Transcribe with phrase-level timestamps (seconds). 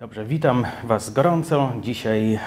[0.00, 1.72] Dobrze, witam Was gorąco.
[1.82, 2.40] Dzisiaj e,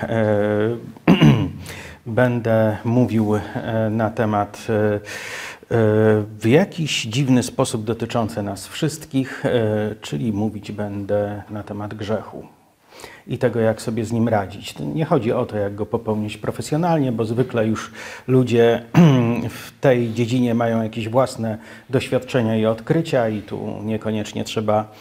[2.06, 5.00] będę mówił e, na temat e, e,
[6.40, 12.48] w jakiś dziwny sposób dotyczący nas wszystkich, e, czyli mówić będę na temat grzechu
[13.28, 14.76] i tego, jak sobie z nim radzić.
[14.80, 17.92] Nie chodzi o to, jak go popełnić profesjonalnie, bo zwykle już
[18.28, 18.84] ludzie
[19.50, 21.58] w tej dziedzinie mają jakieś własne
[21.90, 24.92] doświadczenia i odkrycia, i tu niekoniecznie trzeba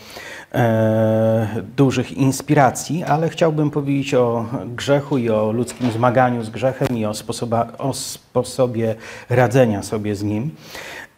[0.54, 7.04] e, dużych inspiracji, ale chciałbym powiedzieć o grzechu i o ludzkim zmaganiu z grzechem i
[7.04, 8.94] o, sposoba, o sposobie
[9.30, 10.50] radzenia sobie z nim.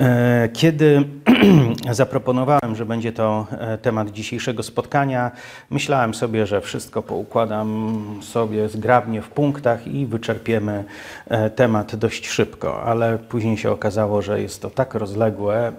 [0.00, 1.04] E, Kiedy
[1.90, 5.30] zaproponowałem, że będzie to e, temat dzisiejszego spotkania,
[5.70, 10.84] myślałem sobie, że wszystko poukładam sobie zgrabnie w punktach i wyczerpiemy
[11.28, 15.72] e, temat dość szybko, ale później się okazało, że jest to tak rozległe,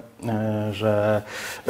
[0.71, 1.21] że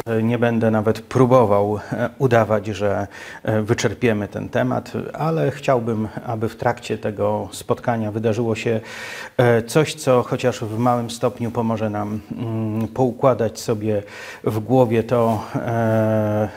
[0.06, 3.06] e, nie będę nawet próbował e, udawać, że
[3.42, 8.80] e, wyczerpiemy ten temat, ale chciałbym, aby w trakcie tego spotkania wydarzyło się
[9.36, 14.02] e, coś, co chociaż w małym stopniu pomoże nam mm, poukładać sobie
[14.44, 16.48] w głowie to, e, e,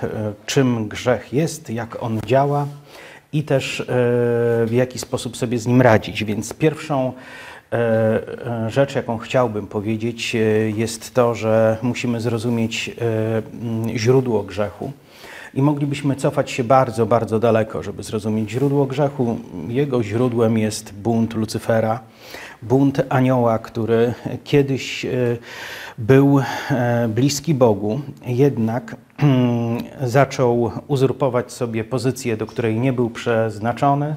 [0.45, 2.67] czym grzech jest, jak on działa
[3.33, 3.85] i też e,
[4.65, 6.23] w jaki sposób sobie z nim radzić.
[6.23, 7.13] Więc pierwszą e, e,
[8.67, 10.39] rzecz, jaką chciałbym powiedzieć, e,
[10.69, 12.93] jest to, że musimy zrozumieć e,
[13.61, 14.91] mm, źródło grzechu.
[15.53, 19.39] I moglibyśmy cofać się bardzo, bardzo daleko, żeby zrozumieć źródło grzechu.
[19.67, 21.99] Jego źródłem jest bunt Lucyfera,
[22.61, 25.09] bunt anioła, który kiedyś e,
[25.97, 28.95] był e, bliski Bogu, jednak
[30.03, 34.15] zaczął uzurpować sobie pozycję, do której nie był przeznaczony, e,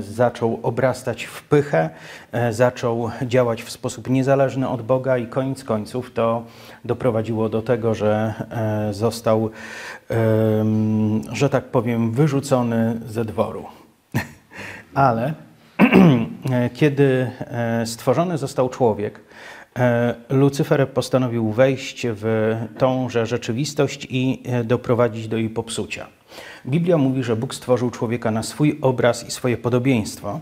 [0.00, 1.90] zaczął obrastać w pychę,
[2.32, 6.42] e, zaczął działać w sposób niezależny od Boga i koniec końców to
[6.84, 9.50] doprowadziło do tego, że e, został,
[11.32, 13.64] że tak powiem, wyrzucony ze dworu.
[14.94, 15.34] Ale
[16.78, 19.20] kiedy e, stworzony został człowiek,
[19.78, 26.06] e, Lucyfer postanowił wejść w tąże rzeczywistość i e, doprowadzić do jej popsucia.
[26.66, 30.40] Biblia mówi, że Bóg stworzył człowieka na swój obraz i swoje podobieństwo.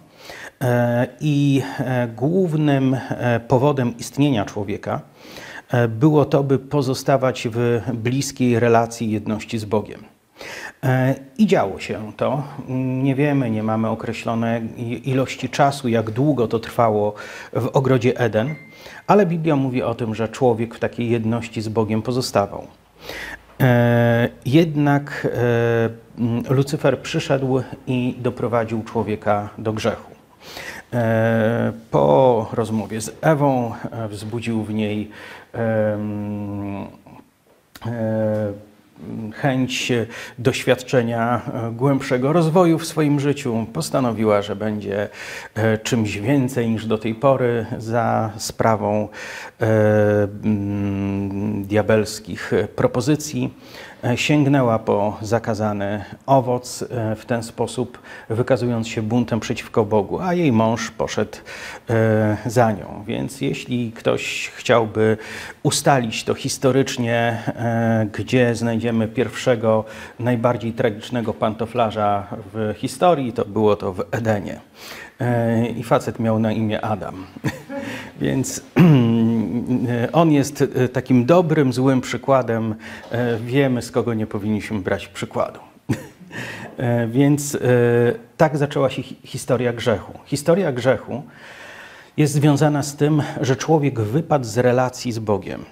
[0.61, 5.01] E, I e, głównym e, powodem istnienia człowieka
[5.89, 10.05] było to, by pozostawać w bliskiej relacji jedności z Bogiem.
[11.39, 12.43] I działo się to.
[13.03, 14.63] Nie wiemy, nie mamy określonej
[15.11, 17.15] ilości czasu, jak długo to trwało
[17.53, 18.55] w ogrodzie Eden,
[19.07, 22.67] ale Biblia mówi o tym, że człowiek w takiej jedności z Bogiem pozostawał.
[23.61, 25.29] E, Jednak
[26.49, 30.13] e, Lucyfer przyszedł i doprowadził człowieka do grzechu.
[30.93, 33.73] E, Po rozmowie z Ewą
[34.09, 35.11] wzbudził w niej
[39.35, 39.93] chęć
[40.39, 43.67] doświadczenia e, głębszego rozwoju w swoim życiu.
[43.73, 45.09] Postanowiła, że będzie
[45.55, 49.09] e, czymś więcej niż do tej pory za sprawą
[49.61, 49.67] e,
[51.63, 53.55] diabelskich propozycji.
[54.05, 60.35] E, Sięgnęła po zakazany owoc e, w ten sposób, wykazując się buntem przeciwko Bogu, a
[60.35, 61.39] jej mąż poszedł
[61.91, 63.05] e, za nią.
[63.07, 65.17] Więc jeśli ktoś chciałby
[65.63, 67.43] ustalić to historycznie,
[68.13, 69.85] gdzie znajdziemy pierwszego,
[70.19, 74.61] najbardziej tragicznego pantoflarza w historii, to było to w Edenie.
[75.77, 77.27] I facet miał na imię Adam.
[78.21, 78.63] Więc
[80.13, 82.75] on jest e, takim dobrym, złym przykładem.
[83.11, 85.61] E, Wiemy, z kogo nie powinniśmy brać przykładu.
[86.77, 87.59] E, Więc e,
[88.37, 90.13] tak zaczęła się hi- historia grzechu.
[90.27, 91.23] Historia grzechu
[92.17, 95.65] jest związana z tym, że człowiek wypadł z relacji z Bogiem.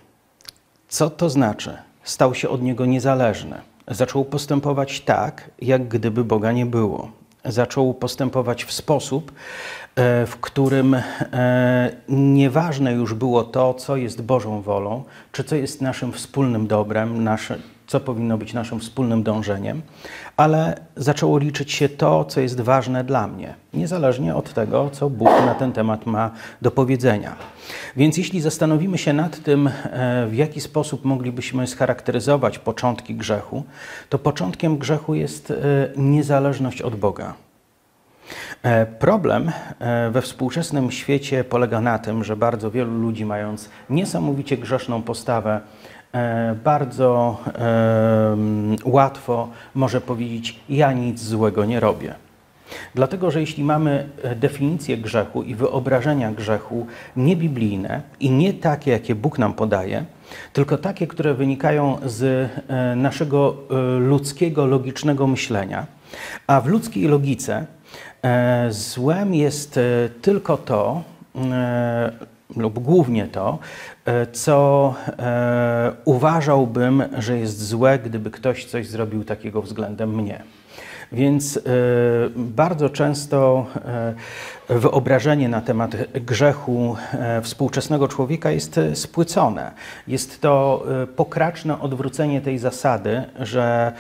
[0.89, 1.77] Co to znaczy?
[2.03, 3.61] Stał się od niego niezależny.
[3.89, 7.11] Zaczął postępować tak, jak gdyby Boga nie było.
[7.45, 9.88] Zaczął postępować w sposób, e,
[10.27, 16.13] w którym e, nieważne już było to, co jest Bożą wolą, czy co jest naszym
[16.13, 19.83] wspólnym dobrem, nasze, co powinno być naszym wspólnym dążeniem,
[20.37, 25.29] ale zaczęło liczyć się to, co jest ważne dla mnie, niezależnie od tego, co Bóg
[25.29, 26.31] na ten temat ma
[26.63, 27.37] do powiedzenia.
[27.97, 33.65] Więc jeśli zastanowimy się nad tym, e, w jaki sposób moglibyśmy scharakteryzować początki grzechu,
[34.09, 35.55] to początkiem grzechu jest e,
[35.97, 37.48] niezależność od Boga.
[38.63, 44.57] E, Problem e, we współczesnym świecie polega na tym, że bardzo wielu ludzi, mając niesamowicie
[44.57, 45.61] grzeszną postawę,
[46.13, 47.37] e, bardzo
[48.85, 52.15] łatwo może powiedzieć: Ja nic złego nie robię.
[52.95, 59.39] Dlatego, że jeśli mamy definicję grzechu i wyobrażenia grzechu niebiblijne i nie takie, jakie Bóg
[59.39, 60.05] nam podaje,
[60.53, 62.51] tylko takie, które wynikają z
[62.97, 63.57] naszego
[64.01, 65.87] ludzkiego, logicznego myślenia.
[66.47, 67.67] A w ludzkiej logice
[68.71, 69.79] złem jest
[70.23, 71.03] tylko to,
[72.57, 73.59] lub głównie to,
[74.33, 74.95] co
[76.05, 80.43] uważałbym, że jest złe, gdyby ktoś coś zrobił takiego względem mnie.
[81.13, 81.61] Więc e,
[82.37, 83.67] bardzo często
[84.69, 89.71] e, wyobrażenie na temat grzechu e, współczesnego człowieka jest spłycone.
[90.09, 93.93] Jest to pokraczne odwrócenie tej zasady, że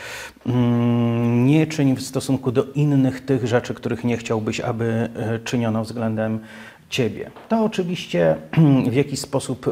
[0.46, 5.08] mm, nie czyń w stosunku do innych tych rzeczy, których nie chciałbyś, aby
[5.44, 6.40] czyniono względem
[6.90, 7.31] Ciebie.
[7.49, 8.37] To oczywiście
[8.90, 9.66] w jakiś sposób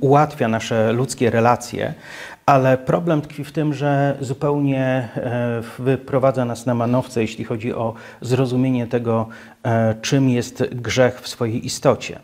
[0.00, 1.94] ułatwia nasze ludzkie relacje,
[2.46, 7.94] ale problem tkwi w tym, że zupełnie e, wyprowadza nas na manowce, jeśli chodzi o
[8.20, 9.28] zrozumienie tego,
[9.62, 12.18] e, czym jest grzech w swojej istocie.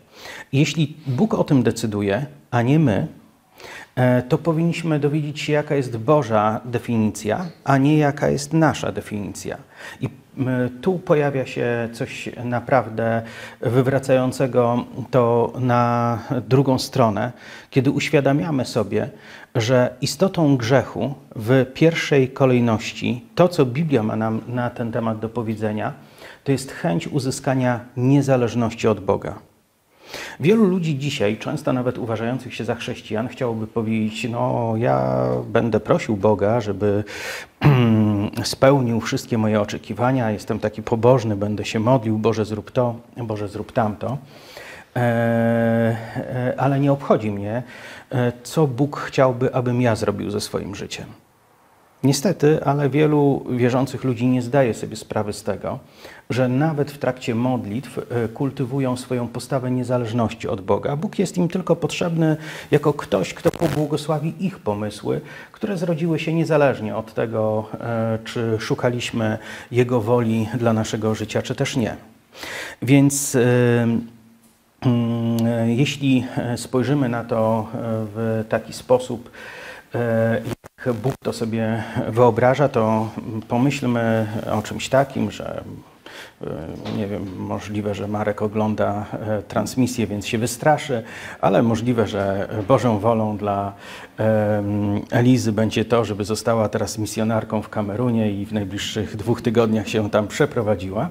[0.53, 3.07] Jeśli Bóg o tym decyduje, a nie my,
[3.95, 9.57] e, to powinniśmy dowiedzieć się, jaka jest Boża definicja, a nie jaka jest nasza definicja.
[10.01, 10.09] I
[10.81, 13.21] tu pojawia się coś naprawdę
[13.61, 17.31] wywracającego to na drugą stronę,
[17.69, 19.09] kiedy uświadamiamy sobie,
[19.55, 25.29] że istotą grzechu w pierwszej kolejności, to co Biblia ma nam na ten temat do
[25.29, 25.93] powiedzenia,
[26.43, 29.39] to jest chęć uzyskania niezależności od Boga.
[30.39, 35.17] Wielu ludzi dzisiaj, często nawet uważających się za chrześcijan, chciałoby powiedzieć: No, ja
[35.47, 37.03] będę prosił Boga, żeby
[38.43, 43.71] spełnił wszystkie moje oczekiwania, jestem taki pobożny, będę się modlił, Boże, zrób to, Boże, zrób
[43.71, 44.17] tamto.
[44.95, 47.63] E, e, ale nie obchodzi mnie,
[48.43, 51.05] co Bóg chciałby, abym ja zrobił ze swoim życiem.
[52.03, 55.79] Niestety, ale wielu wierzących ludzi nie zdaje sobie sprawy z tego,
[56.29, 57.99] że nawet w trakcie modlitw
[58.33, 60.95] kultywują swoją postawę niezależności od Boga.
[60.95, 62.37] Bóg jest im tylko potrzebny
[62.71, 65.21] jako ktoś, kto pobłogosławi ich pomysły,
[65.51, 67.69] które zrodziły się niezależnie od tego,
[68.23, 69.37] czy szukaliśmy
[69.71, 71.95] Jego woli dla naszego życia, czy też nie.
[72.81, 73.37] Więc
[73.83, 74.07] Mm,
[75.65, 76.25] jeśli
[76.55, 77.77] spojrzymy na to e,
[78.15, 79.31] w taki sposób,
[79.95, 80.41] e,
[80.85, 83.09] jak Bóg to sobie wyobraża, to
[83.47, 85.63] pomyślmy o czymś takim, że
[86.41, 89.05] e, nie wiem, możliwe, że Marek ogląda
[89.47, 91.03] transmisję, więc się wystraszy,
[91.41, 93.73] ale możliwe, że Bożą wolą dla
[95.11, 100.09] Elizy będzie to, żeby została teraz misjonarką w Kamerunie i w najbliższych dwóch tygodniach się
[100.09, 101.09] tam przeprowadziła.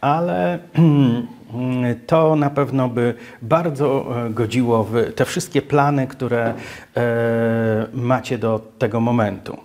[0.00, 0.58] Ale
[2.06, 6.54] to na pewno by bardzo e, godziło w te wszystkie plany, które
[6.96, 9.56] e, macie do tego momentu.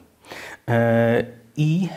[0.67, 1.87] E, I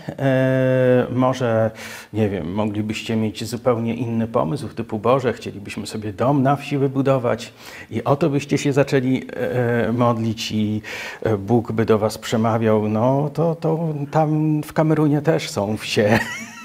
[1.11, 1.71] może,
[2.13, 7.53] nie wiem, moglibyście mieć zupełnie inny pomysł, typu Boże, chcielibyśmy sobie dom na wsi wybudować
[7.91, 9.27] i o to byście się zaczęli
[9.93, 10.83] modlić i
[11.39, 16.19] Bóg by do was przemawiał, no to, to tam w Kamerunie też są wsie.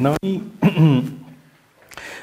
[0.00, 0.40] No i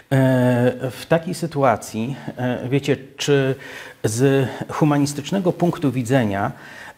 [0.09, 3.55] e, w takiej sytuacji, e, wiecie, czy
[4.03, 6.51] z humanistycznego punktu widzenia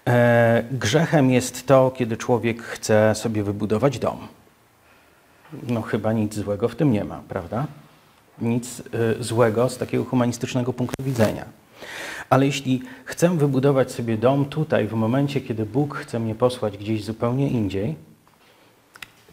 [0.07, 4.27] e, grzechem jest to, kiedy człowiek chce sobie wybudować dom?
[5.67, 7.67] No chyba nic złego w tym nie ma, prawda?
[8.41, 8.81] Nic
[9.19, 11.45] złego z takiego humanistycznego punktu widzenia.
[12.29, 17.03] Ale jeśli chcę wybudować sobie dom tutaj, w momencie, kiedy Bóg chce mnie posłać gdzieś
[17.03, 17.95] zupełnie indziej,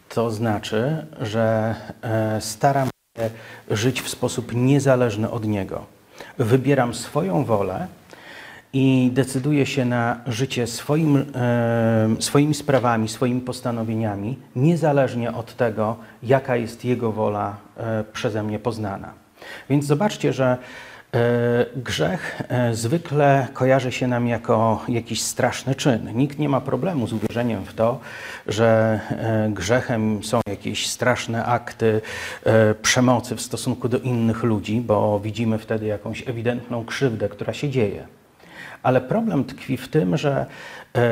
[0.09, 3.31] to znaczy, że e, staram się
[3.71, 5.87] żyć w sposób niezależny od Niego.
[6.39, 7.87] Wybieram swoją wolę
[8.73, 16.57] i decyduję się na życie swoim, e, swoimi sprawami, swoimi postanowieniami, niezależnie od tego, jaka
[16.57, 19.13] jest Jego wola e, przeze mnie poznana.
[19.71, 20.59] Więc zobaczcie, że
[21.77, 26.11] grzech e, zwykle kojarzy się nam jako jakiś straszny czyn.
[26.15, 28.01] Nikt nie ma problemu z uwierzeniem w to,
[28.47, 32.01] że e, grzechem są jakieś straszne akty
[32.83, 38.07] przemocy w stosunku do innych ludzi, bo widzimy wtedy jakąś ewidentną krzywdę, która się dzieje.
[38.87, 40.47] Ale problem tkwi w tym, że e,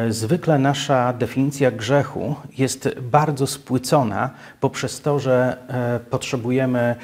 [0.08, 6.96] zwykle nasza definicja grzechu jest bardzo spłycona poprzez to, że e, potrzebujemy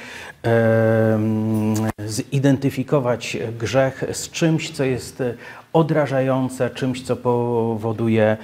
[0.45, 1.19] e,
[2.05, 5.23] zidentyfikować grzech z czymś, co jest
[5.73, 8.37] odrażające, czymś, co powoduje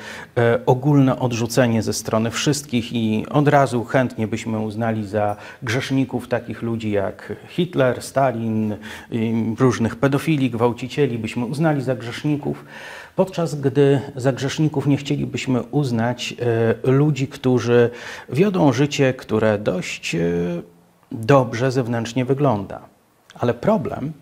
[0.66, 6.92] ogólne odrzucenie ze strony wszystkich i od razu chętnie byśmy uznali za grzeszników takich ludzi
[6.92, 8.76] jak Hitler, Stalin,
[9.60, 12.66] różnych pedofili, gwałcicieli, byśmy uznali za grzeszników,
[13.18, 16.36] podczas gdy za grzeszników nie chcielibyśmy uznać
[16.84, 17.90] e, ludzi, którzy
[18.30, 20.20] wiodą życie, które dość e,
[21.12, 22.82] dobrze zewnętrznie wygląda.
[23.40, 24.14] Ale problem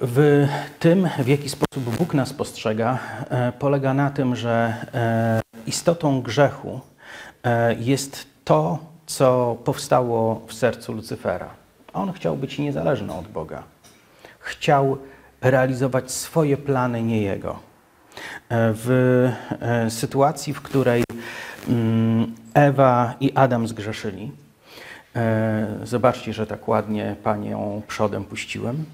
[0.00, 0.46] w
[0.78, 2.98] tym, w jaki sposób Bóg nas postrzega,
[3.30, 4.74] e, polega na tym, że
[5.66, 6.80] istotą grzechu
[7.78, 11.48] jest to, co powstało w sercu Lucyfera.
[11.92, 13.62] On chciał być niezależny od Boga.
[14.38, 14.98] Chciał
[15.40, 17.75] realizować swoje plany, nie jego.
[18.50, 19.32] W
[19.88, 21.04] sytuacji, w której
[21.68, 24.32] mm, Ewa i Adam zgrzeszyli,
[25.84, 28.84] zobaczcie, że tak ładnie panią przodem puściłem.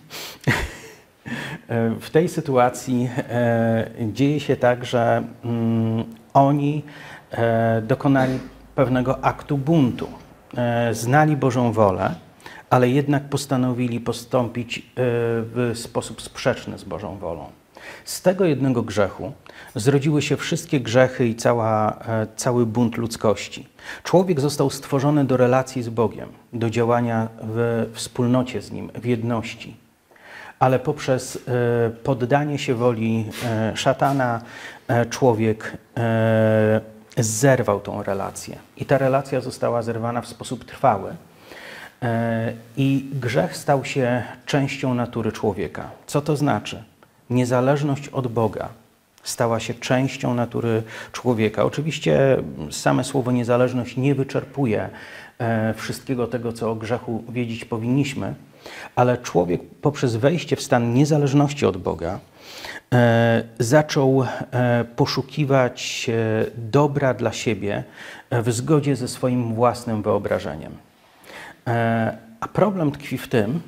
[2.00, 6.82] W tej sytuacji e, dzieje się tak, że mm, oni
[7.30, 8.38] e, dokonali
[8.74, 10.08] pewnego aktu buntu.
[10.56, 12.14] E, znali Bożą wolę,
[12.70, 17.61] ale jednak postanowili postąpić w sposób sprzeczny z Bożą wolą.
[18.04, 19.32] Z tego jednego grzechu
[19.74, 21.98] zrodziły się wszystkie grzechy i cała,
[22.36, 23.68] cały bunt ludzkości.
[24.02, 29.82] Człowiek został stworzony do relacji z Bogiem, do działania w wspólnocie z Nim, w jedności
[30.62, 34.40] ale poprzez e, poddanie się woli e, szatana
[34.88, 35.76] e, człowiek
[37.16, 38.58] zerwał tą relację.
[38.76, 41.14] I ta relacja została zerwana w sposób trwały.
[42.76, 45.90] I grzech stał się częścią natury człowieka.
[46.06, 46.84] Co to znaczy?
[47.32, 48.68] Niezależność od Boga
[49.22, 51.64] stała się częścią natury człowieka.
[51.64, 52.36] Oczywiście
[52.70, 54.90] same słowo niezależność nie wyczerpuje
[55.76, 58.34] wszystkiego tego, co o grzechu wiedzieć powinniśmy
[58.96, 62.18] ale człowiek poprzez wejście w stan niezależności od Boga
[62.92, 67.84] e, zaczął e, poszukiwać e, dobra dla siebie
[68.30, 70.72] w zgodzie ze swoim własnym wyobrażeniem.
[72.40, 73.60] A problem tkwi w tym,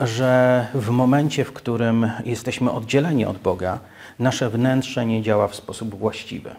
[0.00, 3.78] że w momencie, w którym jesteśmy oddzieleni od Boga,
[4.18, 6.50] nasze wnętrze nie działa w sposób właściwy.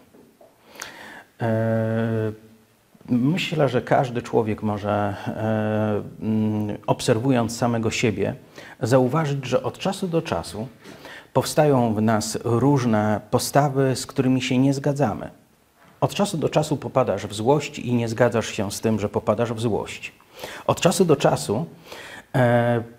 [3.09, 8.35] Myślę, że każdy człowiek może, e, mm, obserwując samego siebie,
[8.81, 10.67] zauważyć, że od czasu do czasu
[11.33, 15.29] powstają w nas różne postawy, z którymi się nie zgadzamy.
[16.01, 19.53] Od czasu do czasu popadasz w złość i nie zgadzasz się z tym, że popadasz
[19.53, 20.11] w złość.
[20.67, 22.16] Od czasu do czasu e,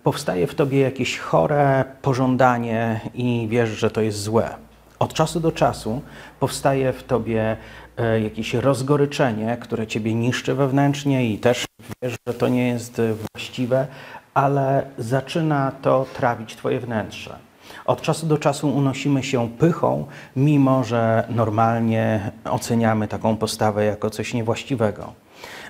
[0.02, 4.50] powstaje w tobie jakieś chore pożądanie i wiesz, że to jest złe.
[4.98, 6.02] Od czasu do czasu
[6.40, 7.56] powstaje w tobie
[7.98, 11.66] E, jakieś rozgoryczenie, które ciebie niszczy wewnętrznie i też
[12.02, 13.02] wiesz, że to nie jest
[13.34, 13.86] właściwe,
[14.34, 17.38] ale zaczyna to trawić twoje wnętrze.
[17.84, 24.34] Od czasu do czasu unosimy się pychą, mimo że normalnie oceniamy taką postawę jako coś
[24.34, 25.12] niewłaściwego.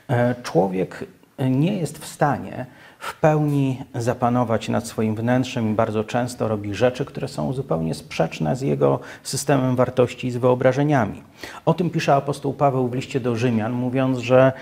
[0.09, 1.05] E, człowiek
[1.39, 2.67] nie jest w stanie
[2.99, 8.57] w pełni zapanować nad swoim wnętrzem i bardzo często robi rzeczy, które są zupełnie sprzeczne
[8.57, 11.23] z jego systemem wartości i z wyobrażeniami.
[11.65, 14.53] O tym pisze apostoł Paweł w liście do Rzymian, mówiąc, że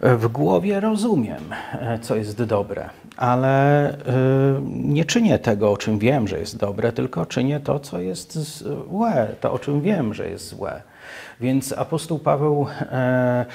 [0.00, 3.94] w głowie rozumiem, e, co jest dobre, ale e,
[4.70, 9.28] nie czynię tego, o czym wiem, że jest dobre, tylko czynię to, co jest złe,
[9.40, 10.82] to, o czym wiem, że jest złe.
[11.40, 13.46] Więc apostoł Paweł e,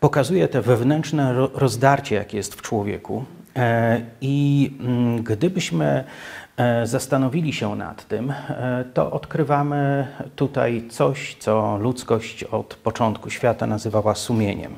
[0.00, 3.37] pokazuje te wewnętrzne rozdarcie, jakie jest w człowieku, E,
[4.20, 6.04] I mm, gdybyśmy
[6.56, 13.66] e, zastanowili się nad tym, e, to odkrywamy tutaj coś, co ludzkość od początku świata
[13.66, 14.72] nazywała sumieniem.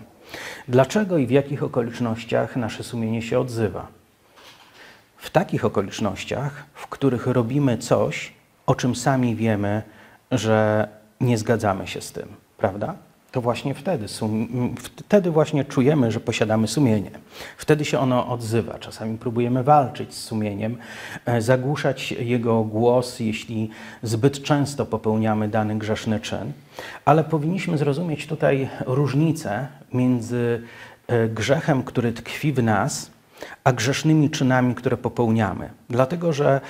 [0.68, 3.86] Dlaczego i w jakich okolicznościach nasze sumienie się odzywa?
[5.16, 8.32] W takich okolicznościach, w których robimy coś,
[8.66, 9.82] o czym sami wiemy,
[10.30, 10.88] że
[11.20, 12.94] nie zgadzamy się z tym, prawda?
[13.32, 14.06] To właśnie wtedy,
[14.76, 17.10] wtedy właśnie czujemy, że posiadamy sumienie.
[17.56, 18.78] Wtedy się ono odzywa.
[18.78, 20.76] Czasami próbujemy walczyć z sumieniem,
[21.26, 23.70] e, zagłuszać jego głos, jeśli
[24.02, 26.52] zbyt często popełniamy dany grzeszny czyn.
[27.04, 30.62] Ale powinniśmy zrozumieć tutaj różnicę między
[31.06, 33.10] e, grzechem, który tkwi w nas,
[33.64, 35.70] a grzesznymi czynami, które popełniamy.
[35.88, 36.60] Dlatego, że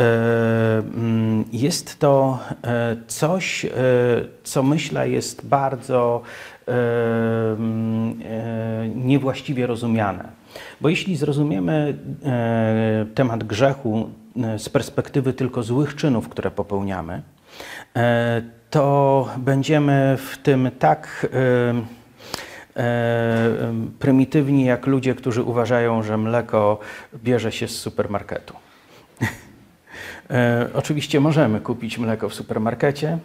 [0.00, 0.04] e,
[0.78, 3.70] mm, jest to e, coś, e,
[4.42, 6.22] co myślę jest bardzo
[6.66, 8.18] mm,
[8.94, 10.28] niewłaściwie rozumiane.
[10.80, 11.98] Bo jeśli zrozumiemy
[13.14, 14.10] temat grzechu
[14.58, 17.22] z perspektywy tylko złych czynów, które popełniamy,
[18.70, 21.26] to będziemy w tym tak
[23.98, 26.78] prymitywni jak ludzie, którzy uważają, że mleko
[27.14, 28.54] bierze się z supermarketu.
[30.30, 33.18] E, oczywiście możemy kupić mleko w supermarkecie,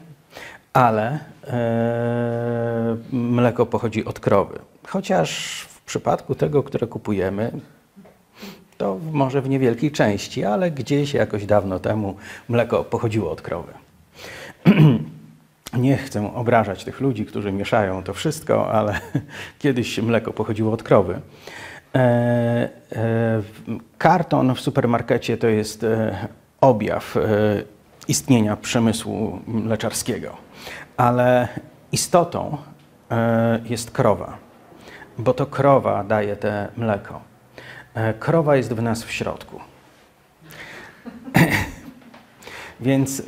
[0.73, 4.59] ale e, mleko pochodzi od krowy.
[4.87, 7.51] Chociaż w przypadku tego, które kupujemy,
[8.77, 12.15] to może w niewielkiej części, ale gdzieś jakoś dawno temu
[12.49, 13.73] mleko pochodziło od krowy.
[15.73, 18.99] Nie chcę obrażać tych ludzi, którzy mieszają to wszystko, ale
[19.59, 21.21] kiedyś mleko pochodziło od krowy.
[21.95, 23.41] E, e,
[23.97, 26.27] karton w supermarkecie to jest e,
[26.61, 27.15] objaw
[28.07, 30.37] istnienia przemysłu mleczarskiego,
[30.97, 31.47] ale
[31.91, 32.57] istotą
[33.65, 34.37] jest krowa,
[35.17, 37.21] bo to krowa daje te mleko.
[38.19, 39.59] Krowa jest w nas w środku.
[42.81, 43.21] Więc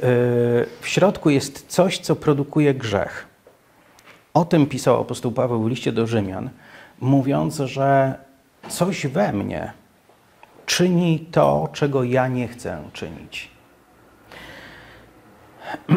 [0.82, 3.28] w środku jest coś, co produkuje grzech.
[4.34, 6.50] O tym pisał apostoł Paweł w liście do Rzymian,
[7.00, 8.16] mówiąc, że
[8.70, 9.74] coś we mnie
[10.66, 13.52] czyni to, czego ja nie chcę czynić.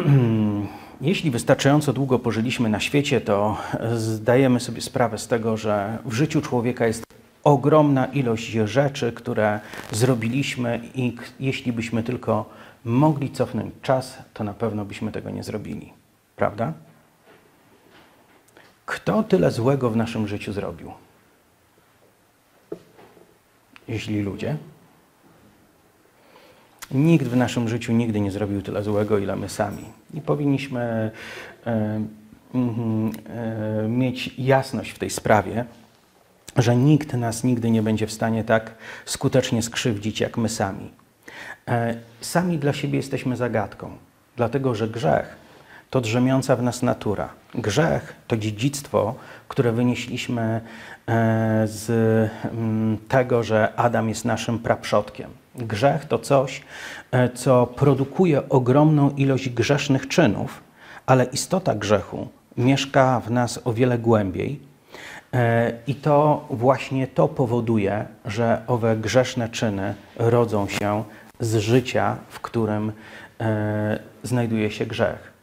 [1.01, 3.57] Jeśli wystarczająco długo pożyliśmy na świecie, to
[3.95, 7.03] zdajemy sobie sprawę z tego, że w życiu człowieka jest
[7.43, 9.59] ogromna ilość rzeczy, które
[9.91, 12.49] zrobiliśmy i jeśli byśmy tylko
[12.87, 15.93] mogli cofnąć czas, to na pewno byśmy tego nie zrobili.
[16.35, 16.73] Prawda?
[18.85, 20.91] Kto tyle złego w naszym życiu zrobił?
[23.87, 24.57] Jeśli ludzie.
[26.91, 29.83] Nikt w naszym życiu nigdy nie zrobił tyle złego, ile my sami.
[30.13, 31.11] I powinniśmy
[31.65, 32.01] e,
[32.55, 35.65] e, mieć jasność w tej sprawie,
[36.57, 38.75] że nikt nas nigdy nie będzie w stanie tak
[39.05, 40.91] skutecznie skrzywdzić, jak my sami.
[41.67, 43.91] E, sami dla siebie jesteśmy zagadką,
[44.35, 45.35] dlatego że grzech
[45.89, 47.29] to drzemiąca w nas natura.
[47.55, 49.15] Grzech to dziedzictwo,
[49.47, 50.61] które wynieśliśmy e,
[51.67, 51.89] z
[52.43, 55.29] mm, tego, że Adam jest naszym praprzodkiem.
[55.55, 56.63] Grzech to coś,
[57.11, 60.63] e, co produkuje ogromną ilość grzesznych czynów,
[61.05, 64.67] ale istota grzechu mieszka w nas o wiele głębiej.
[65.87, 71.03] I to właśnie to powoduje, że owe grzeszne czyny rodzą się
[71.39, 72.91] z życia, w którym
[74.23, 75.33] znajduje się grzech.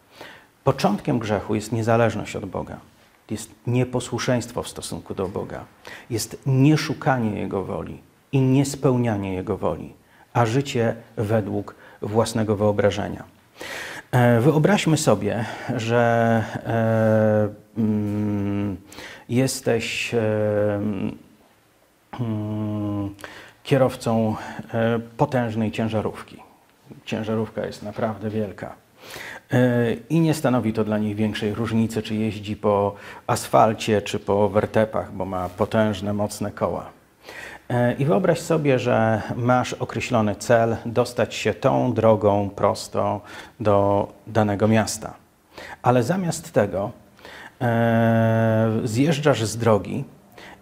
[0.65, 2.77] Początkiem grzechu jest niezależność od Boga.
[3.31, 5.65] Jest nieposłuszeństwo w stosunku do Boga.
[6.11, 7.99] Jest nieszukanie Jego woli
[8.33, 9.93] i niespełnianie Jego woli,
[10.33, 13.25] a życie według własnego wyobrażenia.
[14.13, 15.45] E, wyobraźmy sobie,
[15.77, 18.77] że e, mm,
[19.29, 20.21] jesteś e,
[22.21, 23.15] mm,
[23.65, 24.37] kierowcą
[24.75, 26.43] e, potężnej ciężarówki.
[27.05, 28.75] Ciężarówka jest naprawdę wielka.
[29.53, 32.95] E, I nie stanowi to dla nich większej różnicy, czy jeździ po
[33.27, 36.91] asfalcie, czy po wertepach, bo ma potężne, mocne koła.
[37.69, 43.21] E, I wyobraź sobie, że masz określony cel dostać się tą drogą prosto
[43.61, 45.15] do danego miasta.
[45.83, 46.91] Ale zamiast tego
[48.85, 50.05] zjeżdżasz z drogi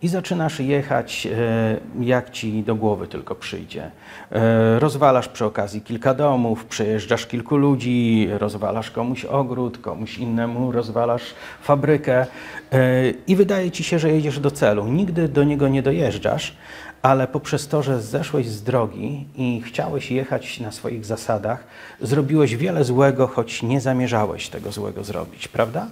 [0.02, 3.90] i zaczynasz jechać, e, jak ci do głowy tylko przyjdzie.
[4.32, 11.22] E, rozwalasz przy okazji kilka domów, przejeżdżasz kilku ludzi, rozwalasz komuś ogród, komuś innemu rozwalasz
[11.62, 12.26] fabrykę
[12.72, 14.88] e, i wydaje ci się, że jedziesz do celu.
[14.88, 16.56] Nigdy do niego nie dojeżdżasz,
[17.02, 21.64] ale poprzez to, że zeszłeś z drogi i chciałeś jechać na swoich zasadach,
[22.00, 25.86] zrobiłeś wiele złego, choć nie zamierzałeś tego złego zrobić, prawda?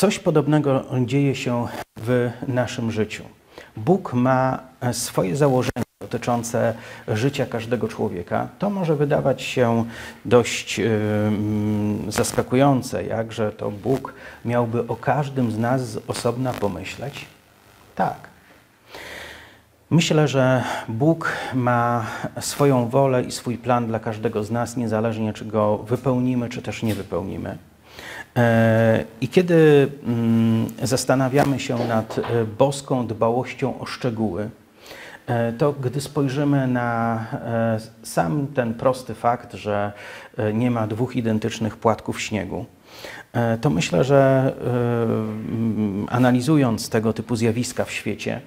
[0.00, 3.24] Coś podobnego dzieje się w naszym życiu.
[3.76, 4.58] Bóg ma
[4.92, 6.74] swoje założenia dotyczące
[7.08, 8.48] życia każdego człowieka.
[8.58, 9.84] To może wydawać się
[10.24, 10.88] dość yy,
[12.08, 17.26] zaskakujące, jakże to Bóg miałby o każdym z nas z osobna pomyśleć.
[17.94, 18.28] Tak.
[19.90, 22.06] Myślę, że Bóg ma
[22.40, 26.82] swoją wolę i swój plan dla każdego z nas, niezależnie czy go wypełnimy, czy też
[26.82, 27.58] nie wypełnimy.
[28.36, 34.50] E, I kiedy mm, zastanawiamy się nad e, boską dbałością o szczegóły,
[35.26, 37.24] e, to gdy spojrzymy na
[38.02, 39.92] sam ten prosty fakt, że
[40.54, 42.66] nie ma dwóch identycznych płatków śniegu,
[43.60, 44.52] to myślę, że
[46.08, 48.40] analizując tego typu zjawiska w świecie,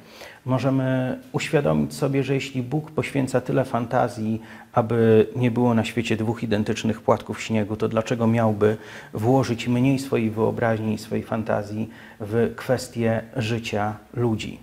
[0.45, 4.41] możemy uświadomić sobie, że jeśli Bóg poświęca tyle fantazji,
[4.73, 8.77] aby nie było na świecie dwóch identycznych płatków śniegu, to dlaczego miałby
[9.13, 14.59] włożyć mniej swojej wyobraźni i swojej fantazji w kwestie życia ludzi?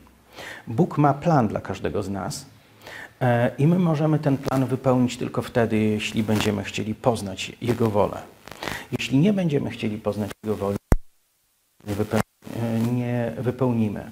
[0.66, 2.46] Bóg ma plan dla każdego z nas.
[3.20, 8.22] E, I my możemy ten plan wypełnić tylko wtedy, jeśli będziemy chcieli poznać Jego wolę.
[8.98, 10.76] Jeśli nie będziemy chcieli poznać Jego woli,
[12.92, 14.10] nie wypełnimy.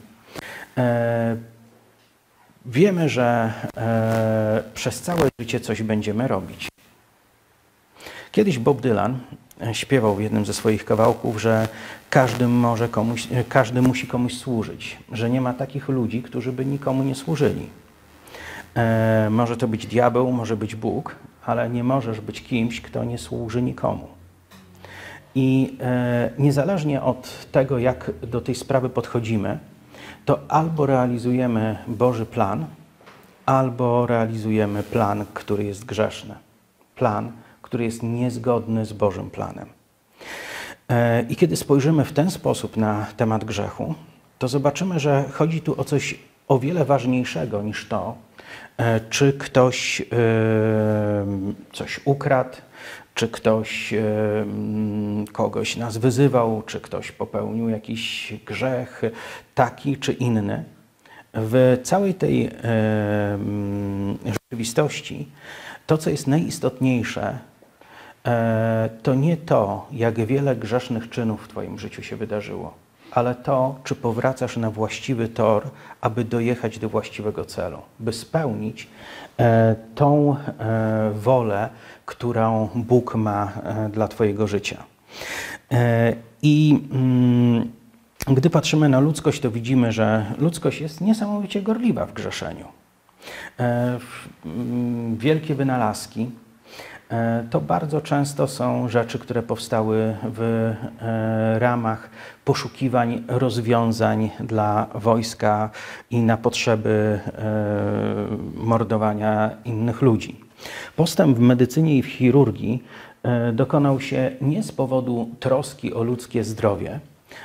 [2.67, 6.69] Wiemy, że e, przez całe życie coś będziemy robić.
[8.33, 9.19] Kiedyś Bob Dylan
[9.63, 11.69] e, śpiewał w jednym ze swoich kawałków, że
[12.11, 16.65] każdy, może komuś, e, każdy musi komuś służyć, że nie ma takich ludzi, którzy by
[16.65, 17.67] nikomu nie służyli.
[18.75, 21.17] E, może to być diabeł, może być Bóg,
[21.47, 24.09] ale nie możesz być kimś, kto nie służy nikomu.
[25.35, 29.59] I e, niezależnie od tego, jak do tej sprawy podchodzimy,
[30.29, 32.67] to albo realizujemy Boży plan,
[33.47, 36.35] albo realizujemy plan, który jest grzeszny.
[36.97, 39.69] Plan, który jest niezgodny z Bożym planem.
[40.89, 43.95] E, I kiedy spojrzymy w ten sposób na temat grzechu,
[44.39, 48.15] to zobaczymy, że chodzi tu o coś o wiele ważniejszego niż to,
[48.77, 50.05] e, czy ktoś e,
[51.73, 52.57] coś ukradł,
[53.19, 53.95] czy ktoś
[55.33, 59.03] kogoś nas wyzywał, czy ktoś popełnił jakiś grzech
[59.55, 60.65] taki czy inny.
[61.35, 62.51] W całej tej
[64.25, 65.29] rzeczywistości
[65.87, 67.39] to, co jest najistotniejsze,
[68.27, 72.75] e, to nie to, jak wiele grzesznych czynów w Twoim życiu się wydarzyło,
[73.11, 78.89] ale to, czy powracasz na właściwy tor, aby dojechać do właściwego celu, by spełnić
[79.39, 81.69] e, tą e, wolę,
[82.09, 83.53] którą Bóg ma
[83.93, 84.85] dla Twojego życia.
[86.43, 87.73] I mm,
[88.27, 92.65] gdy patrzymy na ludzkość, to widzimy, że ludzkość jest niesamowicie gorliwa w grzeszeniu.
[93.59, 96.31] Mm, wielkie wynalazki,
[97.11, 100.41] E, to bardzo często są rzeczy, które powstały w
[101.01, 102.11] e, ramach
[102.45, 105.71] poszukiwań rozwiązań dla wojska
[106.11, 107.43] i na potrzeby e,
[108.55, 110.48] mordowania innych ludzi.
[110.97, 112.83] Postęp w medycynie i w chirurgii
[113.53, 117.01] dokonał się nie z powodu troski o ludzkie zdrowie,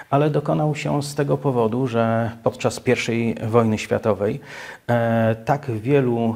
[0.09, 4.39] ale dokonał się z tego powodu, że podczas I wojny światowej
[5.45, 6.35] tak wielu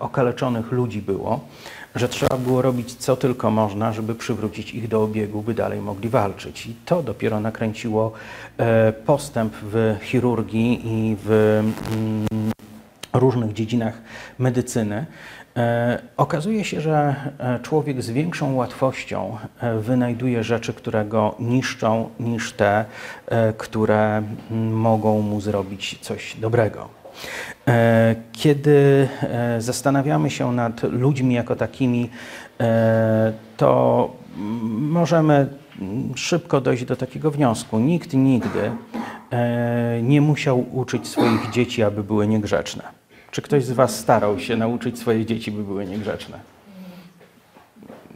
[0.00, 1.40] okaleczonych ludzi było,
[1.94, 6.08] że trzeba było robić co tylko można, żeby przywrócić ich do obiegu, by dalej mogli
[6.08, 6.66] walczyć.
[6.66, 8.12] I to dopiero nakręciło
[8.58, 11.30] e, postęp w chirurgii i w
[11.92, 12.50] mm,
[13.12, 14.02] różnych dziedzinach
[14.38, 15.06] medycyny.
[15.56, 19.36] E, okazuje się, że e, człowiek z większą łatwością
[19.80, 22.84] wynajduje rzeczy, które go niszczą, niż te,
[23.58, 27.04] które mm, mogą mu zrobić coś dobrego.
[27.68, 32.10] E, kiedy e, zastanawiamy się nad ludźmi jako takimi,
[32.60, 34.10] e, to
[34.78, 35.46] możemy
[36.14, 37.78] szybko dojść do takiego wniosku.
[37.78, 38.70] Nikt nigdy
[40.02, 42.82] nie musiał uczyć swoich dzieci, aby były niegrzeczne.
[43.34, 46.38] Czy ktoś z Was starał się nauczyć swoje dzieci, by były niegrzeczne?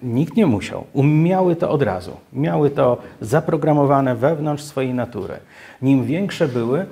[0.02, 0.84] Nikt nie musiał.
[0.94, 2.16] Miały to od razu.
[2.32, 5.34] Miały to zaprogramowane wewnątrz swojej natury.
[5.82, 6.86] Nim większe były,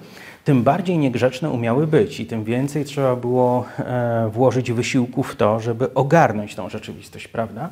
[0.44, 5.60] tym bardziej niegrzeczne umiały być i tym więcej trzeba było e, włożyć wysiłku w to,
[5.60, 7.68] żeby ogarnąć tą rzeczywistość, prawda?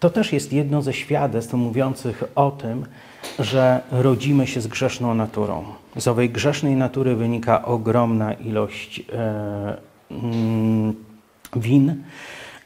[0.00, 2.86] To też jest jedno ze świadectw mówiących o tym,
[3.38, 5.64] że rodzimy się z grzeszną naturą.
[5.98, 9.76] Z owej grzesznej natury wynika ogromna ilość e,
[10.10, 10.94] mm,
[11.56, 12.02] win,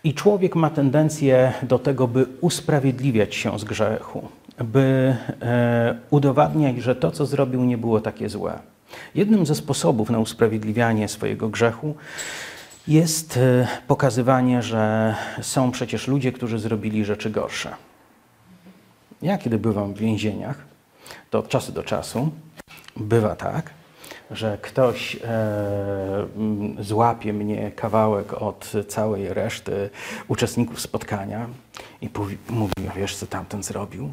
[0.05, 4.29] i człowiek ma tendencję do tego, by usprawiedliwiać się z grzechu,
[4.65, 8.59] by e, udowadniać, że to, co zrobił, nie było takie złe.
[9.15, 11.95] Jednym ze sposobów na usprawiedliwianie swojego grzechu
[12.89, 17.71] jest e, pokazywanie, że są przecież ludzie, którzy zrobili rzeczy gorsze.
[19.23, 20.65] Ja, kiedy bywam w więzieniach,
[21.31, 22.31] to od czasu do czasu
[22.97, 23.71] bywa tak,
[24.31, 26.27] że ktoś e,
[26.81, 29.91] złapie mnie kawałek od całej reszty
[30.29, 31.47] uczestników spotkania
[32.01, 32.11] i
[32.51, 34.13] mówi, wiesz co tamten zrobił?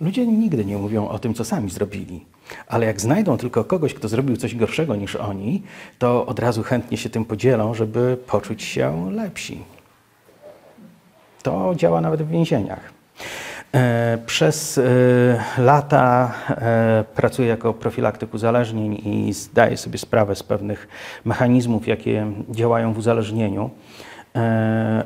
[0.00, 2.26] Ludzie nigdy nie mówią o tym, co sami zrobili.
[2.66, 5.62] Ale jak znajdą tylko kogoś, kto zrobił coś gorszego niż oni,
[5.98, 9.64] to od razu chętnie się tym podzielą, żeby poczuć się lepsi.
[11.42, 12.92] To działa nawet w więzieniach.
[13.76, 14.82] E, przez e,
[15.58, 20.88] lata e, pracuję jako profilaktyk uzależnień i zdaję sobie sprawę z pewnych
[21.24, 23.70] mechanizmów, jakie działają w uzależnieniu.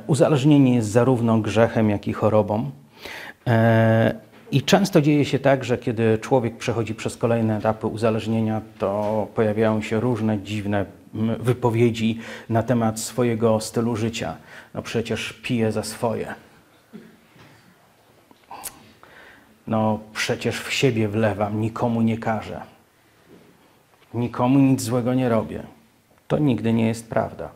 [0.07, 2.71] Uzależnienie jest zarówno grzechem, jak i chorobą.
[4.53, 9.83] I często dzieje się tak, że kiedy człowiek przechodzi przez kolejne etapy uzależnienia, to pojawiają
[9.83, 10.85] się różne dziwne
[11.41, 14.37] wypowiedzi na temat swojego stylu życia.
[14.75, 16.35] No przecież pije za swoje.
[19.71, 22.61] No przecież w siebie wlewam, nikomu nie każę.
[24.15, 25.63] Nikomu nic złego nie robię.
[26.29, 27.51] To nigdy nie jest prawda.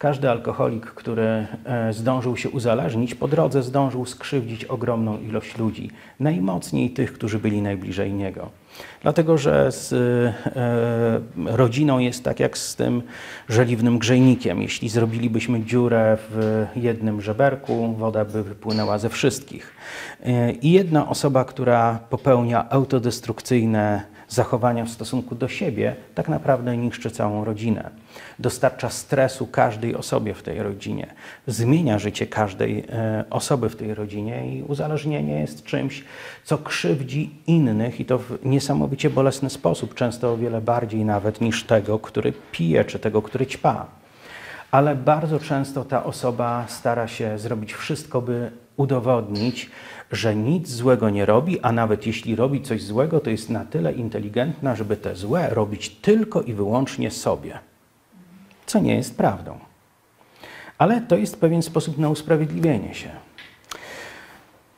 [0.00, 6.90] Każdy alkoholik, który e, zdążył się uzależnić, po drodze zdążył skrzywdzić ogromną ilość ludzi, najmocniej
[6.90, 8.50] tych, którzy byli najbliżej niego.
[9.02, 13.02] Dlatego, że z e, rodziną jest tak jak z tym
[13.48, 14.62] żeliwnym grzejnikiem.
[14.62, 19.74] Jeśli zrobilibyśmy dziurę w jednym żeberku, woda by wypłynęła ze wszystkich.
[20.22, 27.10] E, I jedna osoba, która popełnia autodestrukcyjne zachowania w stosunku do siebie, tak naprawdę niszczy
[27.10, 27.90] całą rodzinę.
[28.38, 31.14] Dostarcza stresu każdej osobie w tej rodzinie,
[31.46, 36.04] zmienia życie każdej e, osoby w tej rodzinie i uzależnienie jest czymś,
[36.44, 41.64] co krzywdzi innych i to w niesamowicie bolesny sposób, często o wiele bardziej nawet niż
[41.64, 44.00] tego, który pije czy tego, który ćpa
[44.70, 49.70] ale bardzo często ta osoba stara się zrobić wszystko, by udowodnić,
[50.10, 53.92] że nic złego nie robi, a nawet jeśli robi coś złego, to jest na tyle
[53.92, 57.58] inteligentna, żeby te złe robić tylko i wyłącznie sobie.
[58.66, 59.58] Co nie jest prawdą.
[60.78, 63.10] Ale to jest pewien sposób na usprawiedliwienie się.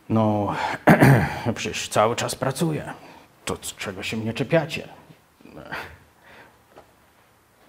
[0.08, 0.54] No,
[1.54, 2.92] przecież cały czas pracuję.
[3.44, 4.88] To czego się mnie czepiacie?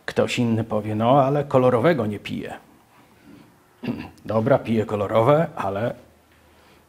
[0.06, 2.54] Ktoś inny powie, no ale kolorowego nie piję.
[4.26, 5.96] Dobra, piję kolorowe, ale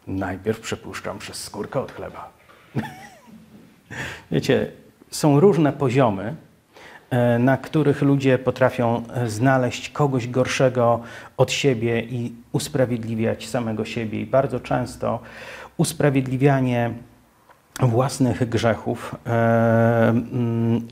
[0.06, 2.32] najpierw przepuszczam przez skórkę od chleba.
[4.30, 4.70] Wiecie,
[5.10, 6.34] są różne poziomy,
[7.10, 11.00] e, na których ludzie potrafią e, znaleźć kogoś gorszego
[11.36, 14.20] od siebie i usprawiedliwiać samego siebie.
[14.20, 15.20] I bardzo często
[15.76, 16.90] usprawiedliwianie
[17.80, 20.14] własnych grzechów e,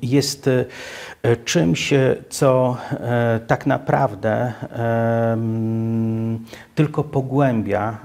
[0.02, 1.94] jest e, czymś,
[2.28, 4.52] co e, tak naprawdę
[6.74, 7.98] tylko pogłębia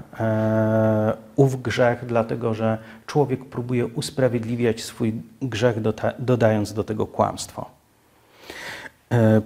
[1.36, 5.76] ów grzech, dlatego że człowiek próbuje usprawiedliwiać swój grzech,
[6.18, 7.70] dodając do tego kłamstwo.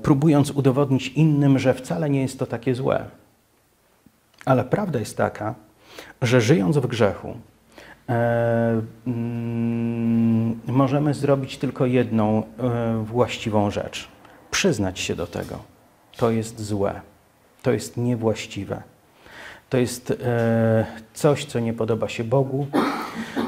[0.03, 3.05] Próbując udowodnić innym, że wcale nie jest to takie złe.
[4.45, 5.55] Ale prawda jest taka,
[6.23, 7.37] że żyjąc w grzechu,
[10.67, 14.09] możemy zrobić tylko jedną e, właściwą rzecz:
[14.51, 15.59] przyznać się do tego.
[16.17, 17.01] To jest złe,
[17.62, 18.83] to jest niewłaściwe.
[19.71, 22.67] To jest e, coś, co nie podoba się Bogu,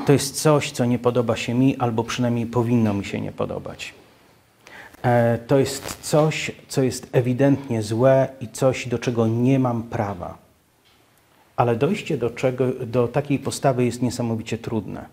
[0.06, 3.94] to jest coś, co nie podoba się mi, albo przynajmniej powinno mi się nie podobać.
[5.46, 10.43] To jest coś, co jest ewidentnie złe i coś, do czego nie mam prawa.
[11.56, 15.06] Ale dojście do, czego, do takiej postawy jest niesamowicie trudne.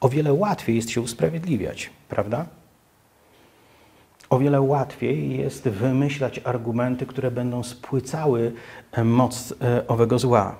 [0.00, 2.46] O wiele łatwiej jest się usprawiedliwiać, prawda?
[4.30, 8.52] O wiele łatwiej jest wymyślać argumenty, które będą spłycały
[8.92, 10.56] e, moc e, owego zła.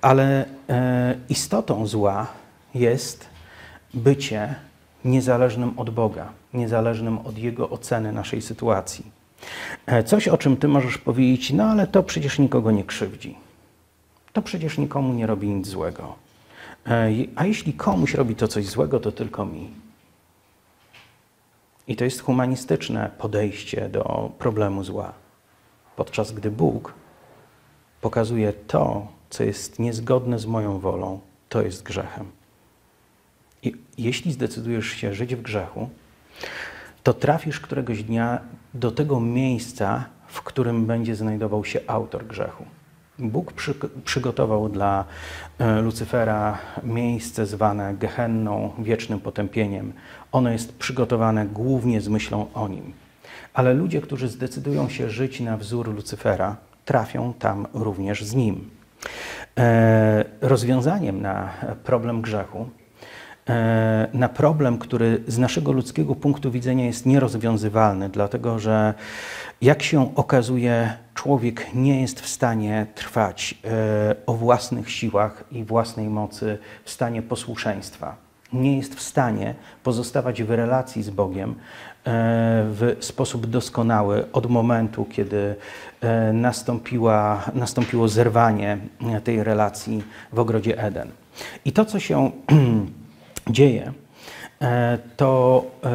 [0.00, 2.26] Ale e, istotą zła
[2.74, 3.26] jest
[3.94, 4.54] bycie
[5.04, 9.04] niezależnym od Boga, niezależnym od Jego oceny naszej sytuacji.
[10.06, 13.43] Coś, o czym Ty możesz powiedzieć, no ale to przecież nikogo nie krzywdzi
[14.34, 16.14] to przecież nikomu nie robi nic złego.
[17.36, 19.70] A jeśli komuś robi to coś złego, to tylko mi.
[21.88, 25.12] I to jest humanistyczne podejście do problemu zła.
[25.96, 26.94] Podczas gdy Bóg
[28.00, 32.30] pokazuje to, co jest niezgodne z moją wolą, to jest grzechem.
[33.62, 35.88] I jeśli zdecydujesz się żyć w grzechu,
[37.02, 38.40] to trafisz któregoś dnia
[38.74, 42.64] do tego miejsca, w którym będzie znajdował się autor grzechu.
[43.18, 43.74] Bóg przy,
[44.04, 45.04] przygotował dla
[45.58, 49.92] e, Lucyfera miejsce zwane Gehenną, wiecznym potępieniem.
[50.32, 52.92] Ono jest przygotowane głównie z myślą o nim.
[53.54, 58.70] Ale ludzie, którzy zdecydują się żyć na wzór Lucyfera, trafią tam również z nim.
[59.58, 61.50] E, rozwiązaniem na
[61.84, 62.68] problem grzechu
[64.12, 68.94] na problem, który z naszego ludzkiego punktu widzenia jest nierozwiązywalny, dlatego że
[69.62, 76.08] jak się okazuje, człowiek nie jest w stanie trwać e, o własnych siłach i własnej
[76.08, 78.16] mocy, w stanie posłuszeństwa.
[78.52, 81.54] Nie jest w stanie pozostawać w relacji z Bogiem e,
[82.64, 85.54] w sposób doskonały od momentu, kiedy
[87.54, 88.78] nastąpiło zerwanie
[89.24, 90.02] tej relacji
[90.32, 91.10] w ogrodzie Eden.
[91.64, 92.30] I to, co się
[93.50, 93.92] dzieje,
[94.60, 95.90] e, to e,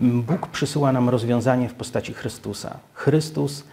[0.00, 2.76] Bóg przysyła nam rozwiązanie w postaci Chrystusa.
[2.94, 3.64] Chrystus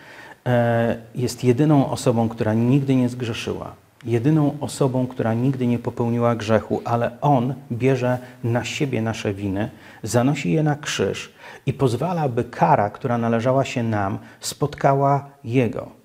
[0.45, 3.73] e, jest jedyną osobą, która nigdy nie zgrzeszyła,
[4.05, 9.69] jedyną osobą, która nigdy nie popełniła grzechu, ale On bierze na siebie nasze winy,
[10.03, 11.33] zanosi je na krzyż
[11.65, 16.01] i pozwala, by kara, która należała się nam, spotkała Jego.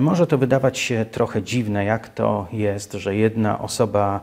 [0.00, 4.20] Może to wydawać się trochę dziwne, jak to jest, że jedna osoba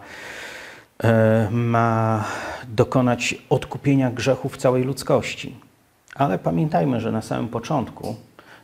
[1.52, 2.24] ma
[2.68, 5.56] dokonać odkupienia grzechów całej ludzkości.
[6.16, 8.16] Ale pamiętajmy, że na samym początku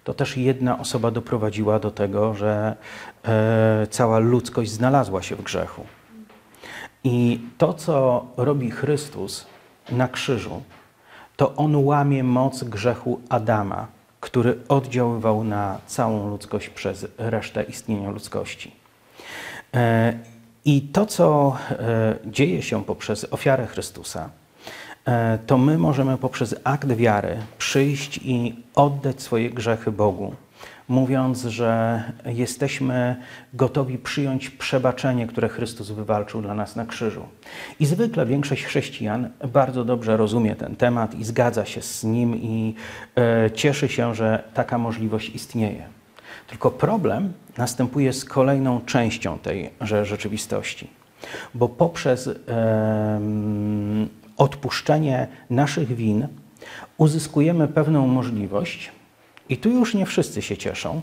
[0.04, 2.76] to też jedna osoba doprowadziła do tego, że
[3.24, 5.86] e, cała ludzkość znalazła się w grzechu.
[7.04, 9.48] I to, co robi Chrystus
[9.92, 10.62] na krzyżu,
[11.36, 13.88] to on łamie moc grzechu Adama,
[14.20, 18.72] który oddziaływał na całą ludzkość przez resztę istnienia ludzkości.
[20.68, 24.30] I to, co e, dzieje się poprzez ofiarę Chrystusa,
[25.06, 30.36] e, to my możemy poprzez akt wiary przyjść i oddać swoje grzechy Bogu
[30.88, 33.16] mówiąc, że jesteśmy
[33.54, 37.22] gotowi przyjąć przebaczenie, które Chrystus wywalczył dla nas na krzyżu.
[37.80, 42.76] I zwykle większość chrześcijan bardzo dobrze rozumie ten temat i zgadza się z nim i
[43.18, 45.97] e, cieszy się, że taka możliwość istnieje.
[46.48, 50.88] Tylko problem następuje z kolejną częścią tej rzeczywistości,
[51.54, 53.22] bo poprzez e,
[54.38, 56.28] odpuszczenie naszych win
[56.98, 58.92] uzyskujemy pewną możliwość,
[59.50, 61.02] i tu już nie wszyscy się cieszą,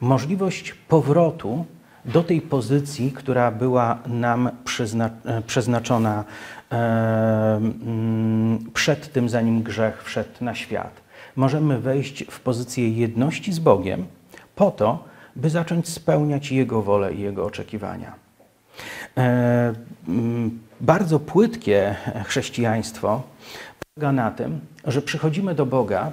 [0.00, 1.64] możliwość powrotu
[2.04, 6.24] do tej pozycji, która była nam przyzna e, przeznaczona
[6.72, 7.60] e,
[8.74, 11.00] przed tym, zanim grzech wszedł na świat.
[11.36, 14.06] Możemy wejść w pozycję jedności z Bogiem
[14.54, 15.04] po to,
[15.36, 18.14] by zacząć spełniać Jego wolę i Jego oczekiwania.
[19.16, 19.74] E,
[20.08, 23.22] mm, bardzo płytkie chrześcijaństwo
[23.94, 26.12] polega na tym, że przychodzimy do Boga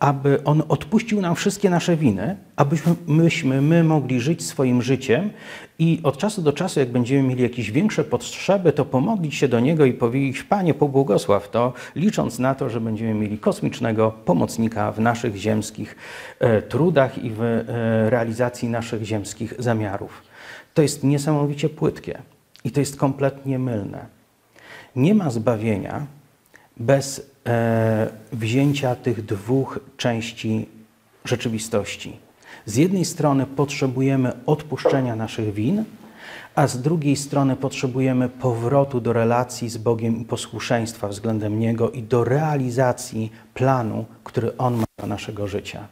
[0.00, 5.30] aby On odpuścił nam wszystkie nasze winy, abyśmy myśmy, my mogli żyć swoim życiem
[5.78, 9.60] i od czasu do czasu, jak będziemy mieli jakieś większe potrzeby, to pomodlić się do
[9.60, 15.00] Niego i powiedzieć, Panie, pobłogosław to, licząc na to, że będziemy mieli kosmicznego pomocnika w
[15.00, 15.96] naszych ziemskich
[16.38, 17.64] e, trudach i w e,
[18.10, 20.22] realizacji naszych ziemskich zamiarów.
[20.74, 22.18] To jest niesamowicie płytkie
[22.64, 24.06] i to jest kompletnie mylne.
[24.96, 26.06] Nie ma zbawienia
[26.76, 27.29] bez E,
[28.32, 30.68] wzięcia tych dwóch części
[31.24, 32.16] rzeczywistości.
[32.66, 35.84] Z jednej strony potrzebujemy odpuszczenia naszych win,
[36.54, 42.02] a z drugiej strony potrzebujemy powrotu do relacji z Bogiem i posłuszeństwa względem Niego i
[42.02, 45.86] do realizacji planu, który On ma dla naszego życia.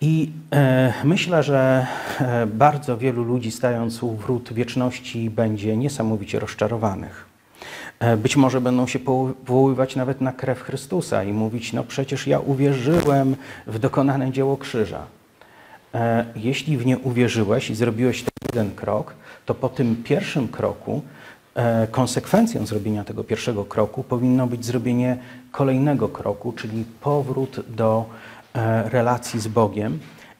[0.00, 1.86] I e, myślę, że
[2.20, 7.31] e, bardzo wielu ludzi stając u wrót wieczności będzie niesamowicie rozczarowanych.
[8.02, 12.40] E, być może będą się powoływać nawet na krew Chrystusa i mówić: No przecież ja
[12.40, 13.36] uwierzyłem
[13.66, 15.06] w dokonane dzieło krzyża.
[15.94, 19.14] E, jeśli w nie uwierzyłeś i zrobiłeś ten jeden krok,
[19.46, 21.02] to po tym pierwszym kroku,
[21.54, 25.18] e, konsekwencją zrobienia tego pierwszego kroku powinno być zrobienie
[25.50, 28.04] kolejnego kroku, czyli powrót do
[28.84, 29.98] relacji z Bogiem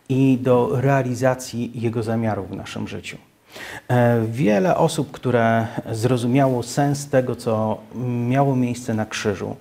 [0.09, 3.31] i do realizacji Jego zamiarów w naszym życiu.
[3.88, 7.78] E, wiele osób, które zrozumiało sens tego, co
[8.28, 9.56] miało miejsce na krzyżu,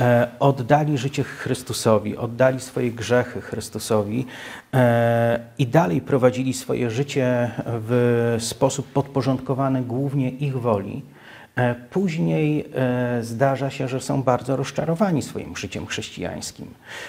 [0.00, 4.26] e, oddali życie Chrystusowi, oddali swoje grzechy Chrystusowi
[4.74, 11.02] e, i dalej prowadzili swoje życie w sposób podporządkowany głównie ich woli.
[11.90, 12.70] Później
[13.20, 16.66] zdarza się, że są bardzo rozczarowani swoim życiem chrześcijańskim.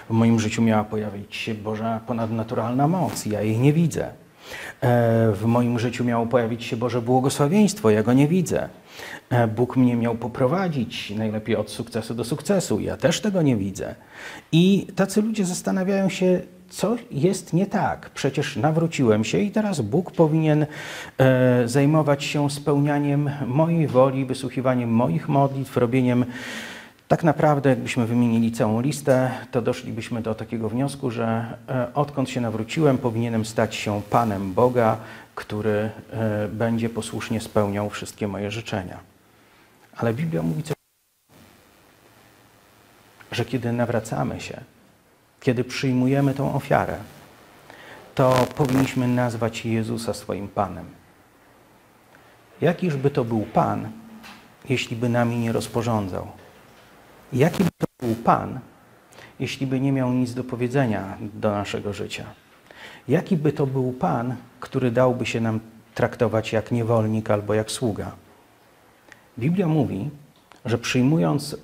[0.09, 4.09] W moim życiu miała pojawić się Boża ponadnaturalna moc, ja jej nie widzę.
[4.81, 8.69] E, w moim życiu miało pojawić się Boże błogosławieństwo, ja go nie widzę.
[9.29, 13.95] E, Bóg mnie miał poprowadzić najlepiej od sukcesu do sukcesu, ja też tego nie widzę.
[14.51, 18.09] I tacy ludzie zastanawiają się, co jest nie tak.
[18.09, 20.65] Przecież nawróciłem się i teraz Bóg powinien
[21.17, 26.25] e, zajmować się spełnianiem mojej woli, wysłuchiwaniem moich modlitw, robieniem
[27.11, 32.41] tak naprawdę, jakbyśmy wymienili całą listę, to doszlibyśmy do takiego wniosku, że e, odkąd się
[32.41, 34.97] nawróciłem, powinienem stać się Panem Boga,
[35.35, 38.99] który e, będzie posłusznie spełniał wszystkie moje życzenia.
[39.97, 40.75] Ale Biblia mówi coś,
[43.31, 44.61] że kiedy nawracamy się,
[45.39, 46.97] kiedy przyjmujemy tą ofiarę,
[48.15, 50.85] to powinniśmy nazwać Jezusa swoim Panem.
[52.61, 53.91] Jakiż by to był Pan,
[54.69, 56.40] jeśli by nami nie rozporządzał?
[57.33, 58.59] Jaki by to był Pan,
[59.39, 62.25] jeśli by nie miał nic do powiedzenia do naszego życia?
[63.07, 65.59] Jaki by to był Pan, który dałby się nam
[65.95, 68.11] traktować jak niewolnik albo jak sługa?
[69.39, 70.09] Biblia mówi,
[70.65, 71.55] że przyjmując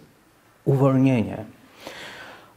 [0.65, 1.45] uwolnienie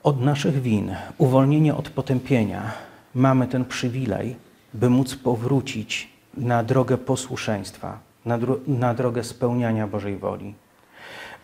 [0.03, 2.73] od naszych win, uwolnienie od potępienia,
[3.15, 4.37] mamy ten przywilej,
[4.75, 10.55] by móc powrócić na drogę posłuszeństwa, na, dro na drogę spełniania Bożej woli.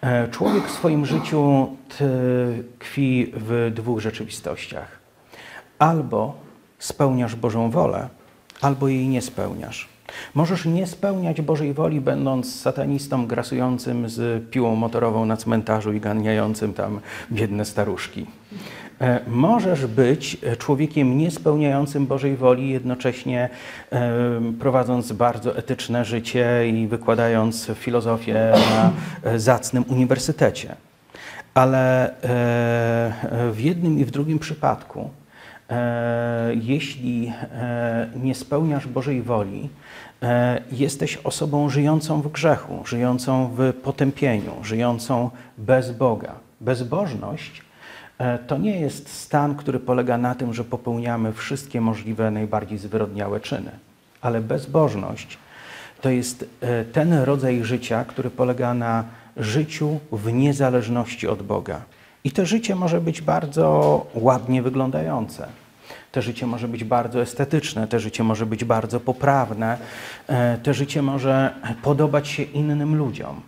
[0.00, 4.98] E, człowiek w swoim życiu tkwi w dwóch rzeczywistościach.
[5.78, 6.34] Albo
[6.78, 8.08] spełniasz Bożą wolę,
[8.60, 9.88] albo jej nie spełniasz.
[10.34, 16.74] Możesz nie spełniać Bożej woli, będąc satanistą grasującym z piłą motorową na cmentarzu i ganiającym
[16.74, 17.00] tam
[17.32, 18.26] biedne staruszki.
[19.00, 23.48] E, możesz być człowiekiem niespełniającym Bożej woli, jednocześnie
[23.92, 24.10] e,
[24.60, 28.92] prowadząc bardzo etyczne życie i wykładając filozofię na
[29.30, 30.76] e, zacnym uniwersytecie.
[31.54, 32.14] Ale
[33.52, 35.10] w jednym i w drugim przypadku
[36.60, 37.32] jeśli
[38.22, 39.68] nie spełniasz Bożej woli,
[40.72, 46.32] jesteś osobą żyjącą w grzechu, żyjącą w potępieniu, żyjącą bez Boga.
[46.60, 47.62] Bezbożność
[48.46, 53.70] to nie jest stan, który polega na tym, że popełniamy wszystkie możliwe, najbardziej zwyrodniałe czyny,
[54.20, 55.38] ale bezbożność
[56.00, 59.04] to jest e, ten rodzaj życia, który polega na
[59.36, 61.80] życiu w niezależności od Boga.
[62.24, 65.46] I to życie może być bardzo ładnie wyglądające.
[66.12, 69.78] To życie może być bardzo estetyczne, to życie może być bardzo poprawne,
[70.26, 73.40] e, to życie może podobać się innym ludziom.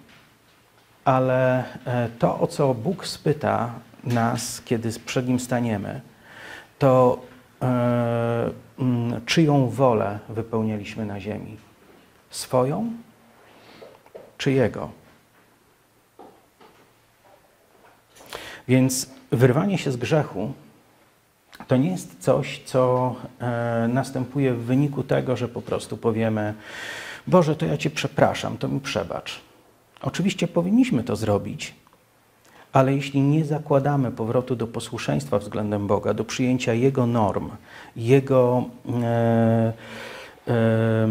[1.04, 3.70] Ale e, to, o co Bóg spyta
[4.04, 6.00] nas, kiedy przed Nim staniemy,
[6.78, 7.22] to
[7.62, 8.50] e,
[9.26, 11.56] czyją wolę wypełnialiśmy na ziemi?
[12.30, 12.92] Swoją
[14.38, 14.90] czy Jego?
[18.68, 20.52] Więc wyrwanie się z grzechu
[21.66, 26.54] to nie jest coś, co e, następuje w wyniku tego, że po prostu powiemy:
[27.26, 29.40] Boże, to ja Cię przepraszam, to mi przebacz.
[30.00, 31.74] Oczywiście powinniśmy to zrobić,
[32.72, 37.50] ale jeśli nie zakładamy powrotu do posłuszeństwa względem Boga, do przyjęcia Jego norm,
[37.96, 38.64] Jego
[39.02, 39.72] e,
[40.48, 41.08] e,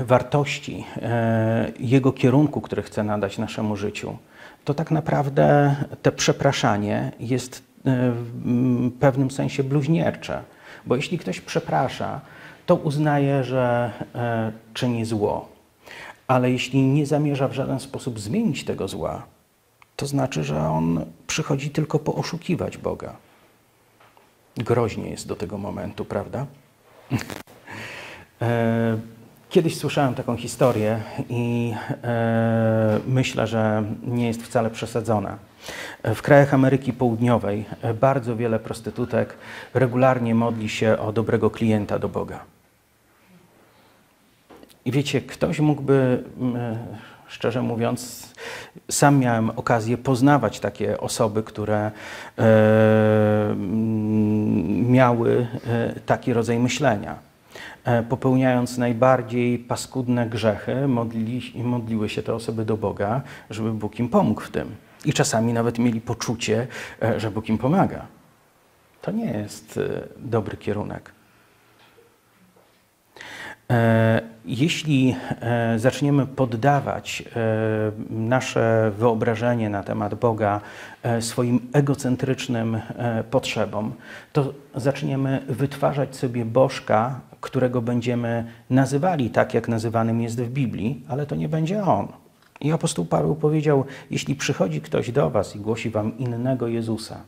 [0.00, 4.16] wartości, e, Jego kierunku, który chce nadać naszemu życiu,
[4.64, 10.42] to tak naprawdę te przepraszanie jest e, w pewnym sensie bluźniercze.
[10.86, 12.20] Bo jeśli ktoś przeprasza,
[12.66, 15.48] to uznaje, że e, czyni zło.
[16.26, 19.22] Ale jeśli nie zamierza w żaden sposób zmienić tego zła,
[19.98, 23.16] to znaczy, że on przychodzi tylko pooszukiwać Boga.
[24.56, 26.46] Groźnie jest do tego momentu, prawda?
[28.42, 28.98] E,
[29.50, 31.74] Kiedyś słyszałem taką historię i
[32.04, 35.38] e, myślę, że nie jest wcale przesadzona.
[36.04, 37.64] W krajach Ameryki Południowej
[38.00, 39.34] bardzo wiele prostytutek
[39.74, 42.44] regularnie modli się o dobrego klienta do Boga.
[44.84, 46.24] I wiecie, ktoś mógłby,
[47.28, 48.32] szczerze mówiąc,
[48.90, 51.90] sam miałem okazję poznawać takie osoby, które
[52.38, 53.54] e,
[54.88, 57.28] miały e, taki rodzaj myślenia
[57.88, 64.08] E, popełniając najbardziej paskudne grzechy, modlili, modliły się te osoby do Boga, żeby Bóg im
[64.08, 64.76] pomógł w tym.
[65.04, 66.66] I czasami nawet mieli poczucie,
[67.02, 68.06] e, że Bóg im pomaga.
[69.02, 69.80] To nie jest
[70.16, 71.12] dobry kierunek.
[74.48, 75.16] Jeśli
[75.76, 77.24] zaczniemy poddawać
[78.10, 80.60] nasze wyobrażenie na temat Boga
[81.20, 82.80] swoim egocentrycznym
[83.30, 83.92] potrzebom,
[84.32, 91.26] to zaczniemy wytwarzać sobie bożka którego będziemy nazywali tak, jak nazywanym jest w Biblii, ale
[91.26, 92.08] to nie będzie on.
[92.60, 97.20] I apostoł Paweł powiedział: Jeśli przychodzi ktoś do Was i głosi Wam innego Jezusa,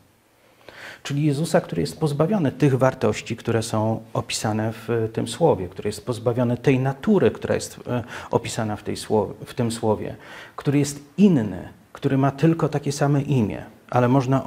[1.03, 6.07] czyli Jezusa, który jest pozbawiony tych wartości, które są opisane w tym słowie, który jest
[6.07, 10.17] pozbawiony tej natury, która jest e, opisana w, tej słowie, w tym słowie,
[10.57, 14.43] który jest inny, który ma tylko takie same imię, ale można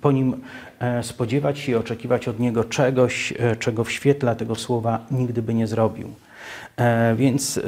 [0.00, 0.36] po nim
[0.78, 5.42] e, spodziewać się i oczekiwać od niego czegoś, e, czego w świetle tego słowa nigdy
[5.42, 6.10] by nie zrobił.
[6.76, 7.60] E, więc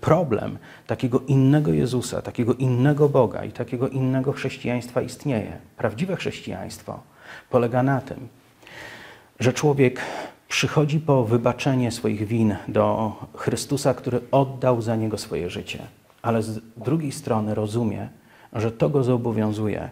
[0.00, 5.58] problem takiego innego Jezusa, takiego innego Boga i takiego innego chrześcijaństwa istnieje.
[5.76, 7.13] Prawdziwe chrześcijaństwo
[7.54, 8.28] polega na tym,
[9.40, 10.00] że człowiek
[10.48, 15.78] przychodzi po wybaczenie swoich win do Chrystusa, który oddał za niego swoje życie,
[16.22, 18.08] ale z drugiej strony rozumie,
[18.52, 19.90] że to go zobowiązuje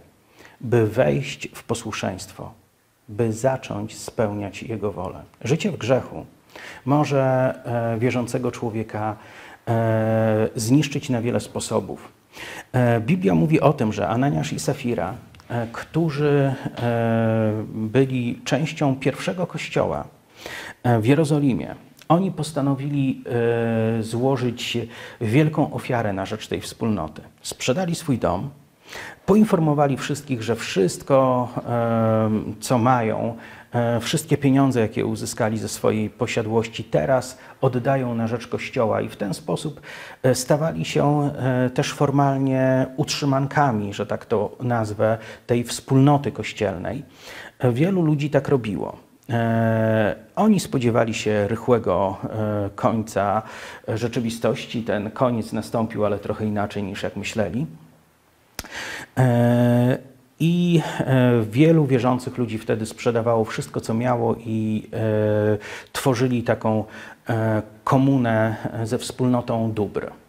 [0.61, 2.53] by wejść w posłuszeństwo,
[3.09, 5.23] by zacząć spełniać Jego wolę.
[5.45, 6.27] Życie w grzechu
[6.85, 9.17] może e, wierzącego człowieka
[9.69, 12.13] e, zniszczyć na wiele sposobów.
[12.73, 15.15] E, Biblia mówi o tym, że Ananiasz i Safira,
[15.72, 16.55] którzy
[17.74, 20.05] byli częścią pierwszego kościoła
[21.00, 21.74] w Jerozolimie,
[22.09, 23.24] oni postanowili
[24.00, 24.78] złożyć
[25.20, 27.22] wielką ofiarę na rzecz tej wspólnoty.
[27.42, 28.50] Sprzedali swój dom,
[29.26, 31.48] Poinformowali wszystkich, że wszystko,
[32.61, 33.62] co mają, e,
[34.01, 39.35] wszystkie pieniądze, jakie uzyskali ze swojej posiadłości, teraz oddają na rzecz Kościoła i w ten
[39.35, 39.81] sposób
[40.23, 47.05] e, stawali się e, też formalnie utrzymankami, że tak to nazwę, tej wspólnoty kościelnej.
[47.73, 48.97] Wielu ludzi tak robiło.
[50.37, 52.16] Oni spodziewali się rychłego
[52.75, 53.43] końca
[53.89, 54.83] rzeczywistości.
[54.83, 57.66] Ten koniec nastąpił, ale trochę inaczej niż jak myśleli.
[60.43, 65.59] E, I e, wielu wierzących ludzi wtedy sprzedawało wszystko, co miało, i e,
[65.93, 66.84] tworzyli taką
[67.84, 70.22] komunę ze wspólnotą dóbr.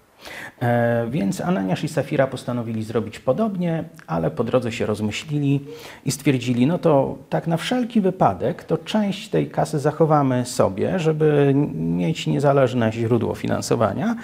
[0.64, 5.62] E, więc Ananiasz i Safira postanowili zrobić podobnie, ale po drodze się rozmyślili
[6.06, 11.54] i stwierdzili, no to tak na wszelki wypadek, to część tej kasy zachowamy sobie, żeby
[11.76, 14.16] mieć niezależne źródło finansowania,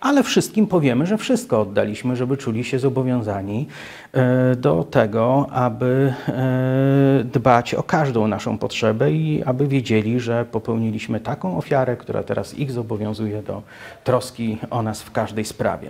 [0.00, 3.66] ale wszystkim powiemy, że wszystko oddaliśmy, żeby czuli się zobowiązani
[4.12, 11.20] e, do tego, aby e, dbać o każdą naszą potrzebę i aby wiedzieli, że popełniliśmy
[11.20, 13.62] taką ofiarę, która teraz ich zobowiązuje do
[14.04, 15.87] troski o nas w każdej sprawie.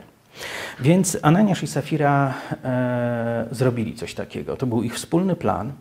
[0.80, 2.34] Więc Ananiasz i Safira
[2.64, 4.56] e, zrobili coś takiego.
[4.56, 5.72] To był ich wspólny plan.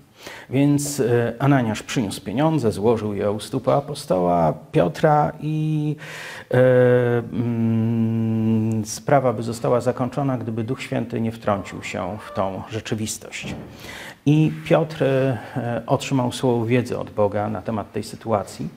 [0.49, 5.95] Więc e, Ananiasz przyniósł pieniądze, złożył je u stóp apostoła Piotra i
[6.51, 6.57] e,
[7.17, 13.55] mm, sprawa by została zakończona, gdyby Duch Święty nie wtrącił się w tą rzeczywistość.
[14.25, 15.37] I Piotr e,
[15.87, 18.69] otrzymał słowo wiedzy od Boga na temat tej sytuacji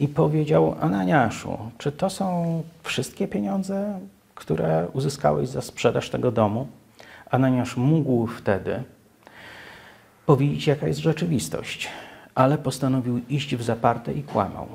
[0.00, 3.98] i powiedział Ananiaszu, czy to są wszystkie pieniądze,
[4.44, 6.68] które uzyskałeś za sprzedaż tego domu?
[7.30, 8.82] Ananiasz mógł wtedy
[10.26, 11.88] powiedzieć, jaka jest rzeczywistość,
[12.34, 14.66] ale postanowił iść w zaparte i kłamał.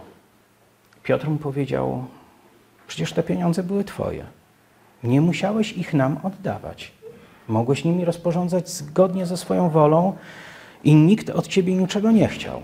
[1.03, 2.05] Piotr mu powiedział:
[2.87, 4.25] Przecież te pieniądze były Twoje.
[5.03, 6.91] Nie musiałeś ich nam oddawać.
[7.47, 10.13] Mogłeś nimi rozporządzać zgodnie ze swoją wolą
[10.83, 12.61] i nikt od ciebie niczego nie chciał.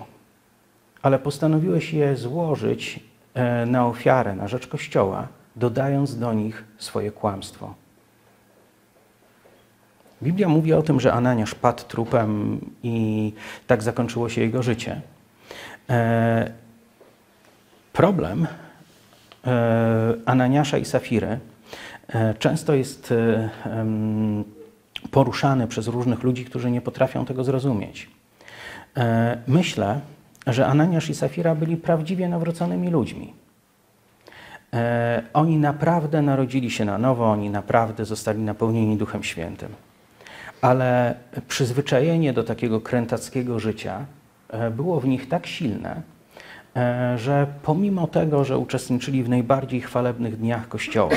[1.02, 3.00] Ale postanowiłeś je złożyć
[3.34, 7.74] e, na ofiarę, na rzecz Kościoła, dodając do nich swoje kłamstwo.
[10.24, 13.34] Biblia mówi o tym, że Ananiasz padł trupem i
[13.68, 15.02] tak zakończyło się jego życie.
[15.90, 16.52] E,
[17.94, 18.48] problem
[19.48, 21.40] e, Ananiasza i Safiry
[22.08, 23.50] e, często jest e,
[25.12, 28.10] poruszany przez różnych ludzi, którzy nie potrafią tego zrozumieć.
[28.98, 30.00] E, myślę,
[30.48, 33.34] że Ananiasz i Safira byli prawdziwie nawróconymi ludźmi.
[34.74, 39.70] E, oni naprawdę narodzili się na nowo, oni naprawdę zostali napełnieni Duchem Świętym.
[40.62, 41.16] Ale
[41.48, 44.06] przyzwyczajenie do takiego krętackiego życia
[44.50, 46.02] e, było w nich tak silne,
[46.76, 51.16] e, że pomimo tego, że uczestniczyli w najbardziej chwalebnych dniach Kościoła,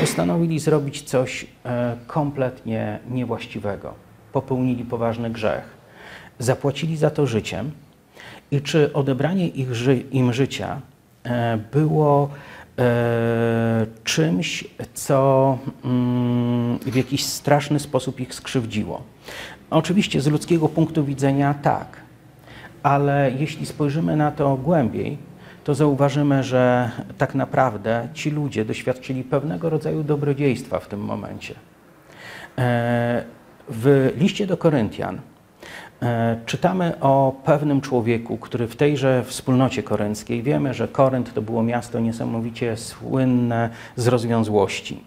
[0.00, 1.46] postanowili zrobić coś
[2.06, 3.94] kompletnie niewłaściwego.
[4.32, 5.64] Popełnili poważny grzech.
[6.38, 7.70] Zapłacili za to życiem.
[8.50, 9.68] I czy odebranie ich,
[10.10, 10.80] im życia
[11.72, 12.30] było
[14.04, 14.64] czymś,
[14.94, 19.02] co mm, w jakiś straszny sposób ich skrzywdziło.
[19.70, 21.96] Oczywiście z ludzkiego punktu widzenia tak,
[22.82, 25.18] ale jeśli spojrzymy na to głębiej,
[25.64, 31.54] to zauważymy, że tak naprawdę ci ludzie doświadczyli pewnego rodzaju dobrodziejstwa w tym momencie.
[32.58, 33.24] E,
[33.68, 35.33] w liście do Koryntian E,
[36.46, 42.00] czytamy o pewnym człowieku, który w tejże wspólnocie korynckiej, wiemy, że Korynt to było miasto
[42.00, 45.04] niesamowicie słynne z rozwiązłości.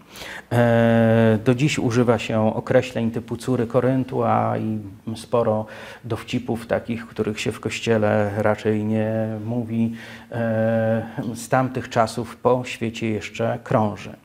[0.52, 4.78] E, do dziś używa się określeń typu córy Koryntu, a i
[5.16, 5.66] sporo
[6.04, 9.94] dowcipów takich, których się w kościele raczej nie mówi,
[10.32, 14.16] e, z tamtych czasów po świecie jeszcze krąży.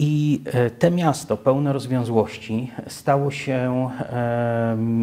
[0.00, 3.90] I e, te miasto pełne rozwiązłości stało się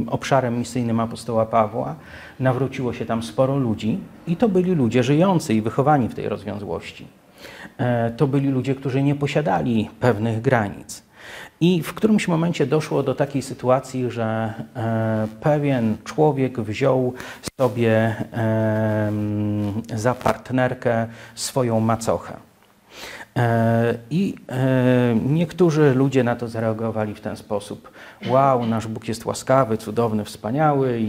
[0.07, 1.95] obszarem misyjnym apostoła Pawła.
[2.39, 7.07] Nawróciło się tam sporo ludzi i to byli ludzie żyjący i wychowani w tej rozwiązłości.
[7.77, 11.03] E, to byli ludzie, którzy nie posiadali pewnych granic.
[11.61, 17.13] I w którymś momencie doszło do takiej sytuacji, że e, pewien człowiek wziął
[17.61, 18.15] sobie
[19.95, 22.54] za partnerkę swoją macochę.
[23.37, 27.91] E, I e, niektórzy ludzie na to zareagowali w ten sposób.
[28.27, 31.05] Wow, nasz Bóg jest łaskawy, cudowny, wspaniały i,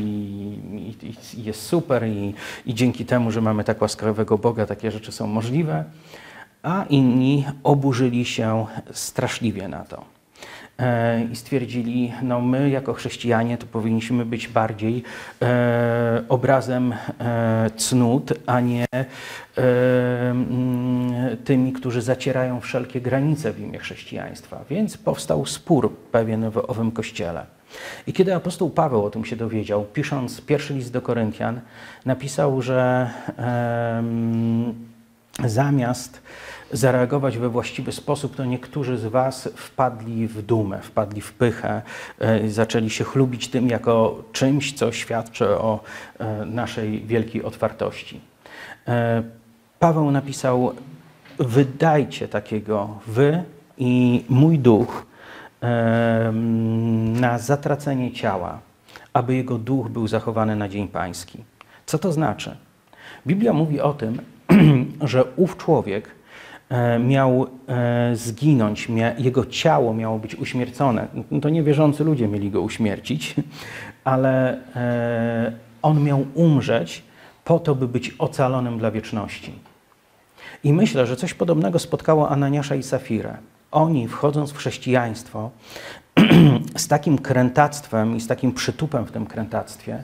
[1.02, 2.34] i, i jest super i,
[2.66, 5.84] i dzięki temu, że mamy tak łaskawego Boga, takie rzeczy są możliwe.
[6.62, 10.15] A inni oburzyli się straszliwie na to.
[10.78, 15.02] E, i stwierdzili, no my jako chrześcijanie to powinniśmy być bardziej
[15.42, 19.06] e, obrazem e, cnót, a nie e,
[20.30, 24.64] mm, tymi, którzy zacierają wszelkie granice w imię chrześcijaństwa.
[24.70, 27.46] Więc powstał spór pewien w owym kościele.
[28.06, 31.60] I kiedy apostoł Paweł o tym się dowiedział, pisząc pierwszy list do Koryntian,
[32.04, 33.10] napisał, że
[35.44, 36.22] zamiast
[36.72, 41.82] zareagować we właściwy sposób, to niektórzy z Was wpadli w dumę, wpadli w pychę,
[42.18, 45.80] e, zaczęli się chlubić tym jako czymś, co świadczy o
[46.18, 48.20] e, naszej wielkiej otwartości.
[48.88, 49.22] E,
[49.78, 50.72] Paweł napisał:
[51.38, 53.42] Wydajcie takiego wy
[53.78, 55.06] i mój duch
[57.20, 58.58] na zatracenie ciała,
[59.12, 61.44] aby jego duch był zachowany na dzień pański.
[61.86, 62.56] Co to znaczy?
[63.26, 64.20] Biblia mówi o tym,
[65.00, 66.15] że ów człowiek
[67.00, 68.88] miał e, zginąć,
[69.18, 71.06] jego ciało miało być uśmiercone.
[71.30, 73.34] No to niewierzący ludzie mieli go uśmiercić,
[74.04, 75.52] ale e,
[75.82, 77.02] on miał umrzeć
[77.44, 79.52] po to, by być ocalonym dla wieczności.
[80.64, 83.36] I myślę, że coś podobnego spotkało Ananiasza i Safirę.
[83.70, 85.50] Oni, wchodząc w chrześcijaństwo,
[86.76, 90.02] z takim krętactwem i z takim przytupem w tym krętactwie,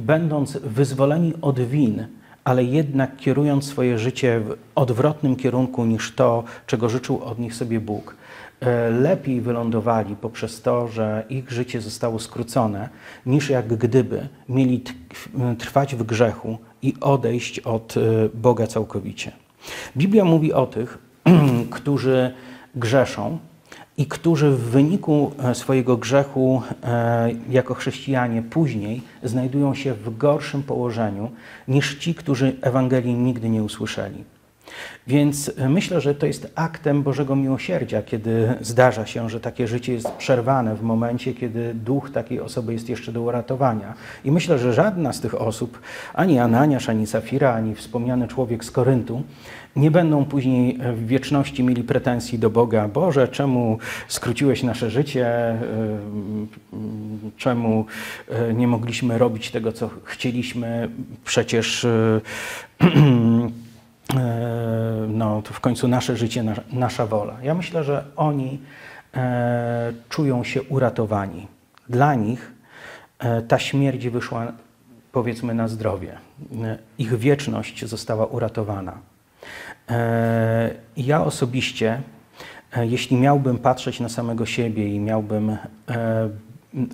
[0.00, 2.06] będąc wyzwoleni od win,
[2.48, 7.80] ale jednak kierując swoje życie w odwrotnym kierunku niż to, czego życzył od nich sobie
[7.80, 8.16] Bóg,
[8.60, 12.88] e, lepiej wylądowali poprzez to, że ich życie zostało skrócone,
[13.26, 14.82] niż jak gdyby mieli
[15.58, 18.00] trwać w grzechu i odejść od e,
[18.34, 19.32] Boga całkowicie.
[19.96, 20.98] Biblia mówi o tych,
[21.70, 22.34] którzy
[22.74, 23.38] grzeszą,
[23.98, 30.62] i którzy w wyniku e, swojego grzechu e, jako chrześcijanie później znajdują się w gorszym
[30.62, 31.30] położeniu
[31.68, 34.24] niż ci, którzy Ewangelii nigdy nie usłyszeli.
[35.06, 39.92] Więc e, myślę, że to jest aktem Bożego miłosierdzia, kiedy zdarza się, że takie życie
[39.92, 43.94] jest przerwane w momencie, kiedy duch takiej osoby jest jeszcze do uratowania.
[44.24, 45.80] I myślę, że żadna z tych osób,
[46.14, 49.22] ani Ananiasz, ani Safira, ani wspomniany człowiek z Koryntu,
[49.78, 52.88] nie będą później w wieczności mieli pretensji do Boga.
[52.88, 55.26] Boże, czemu skróciłeś nasze życie?
[55.26, 55.58] E,
[57.36, 57.86] czemu
[58.28, 60.88] e, nie mogliśmy robić tego, co chcieliśmy?
[61.24, 61.86] Przecież
[65.08, 67.36] no, to w końcu nasze życie, nasza wola.
[67.42, 68.60] Ja myślę, że oni
[69.14, 71.46] e, czują się uratowani.
[71.88, 72.52] Dla nich
[73.18, 74.52] e, ta śmierć wyszła,
[75.12, 76.18] powiedzmy, na zdrowie.
[76.62, 78.98] E, ich wieczność została uratowana.
[79.90, 82.02] E, ja osobiście,
[82.76, 86.28] e, jeśli miałbym patrzeć na samego siebie i miałbym e,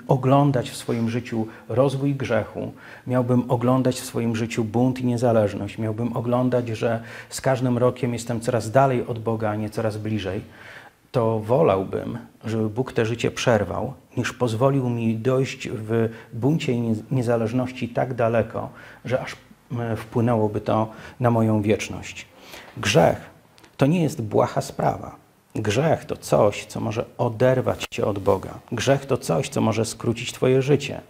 [0.08, 2.72] oglądać w swoim życiu rozwój grzechu,
[3.06, 8.40] miałbym oglądać w swoim życiu bunt i niezależność, miałbym oglądać, że z każdym rokiem jestem
[8.40, 10.40] coraz dalej od Boga, a nie coraz bliżej,
[11.12, 17.88] to wolałbym, żeby Bóg te życie przerwał, niż pozwolił mi dojść w buncie i niezależności
[17.88, 18.68] tak daleko,
[19.04, 19.36] że aż
[19.96, 20.90] wpłynęłoby to
[21.20, 22.26] na moją wieczność.
[22.76, 23.30] Grzech
[23.76, 25.16] to nie jest błaha sprawa.
[25.54, 28.50] Grzech to coś, co może oderwać cię od Boga.
[28.72, 31.00] Grzech to coś, co może skrócić Twoje życie.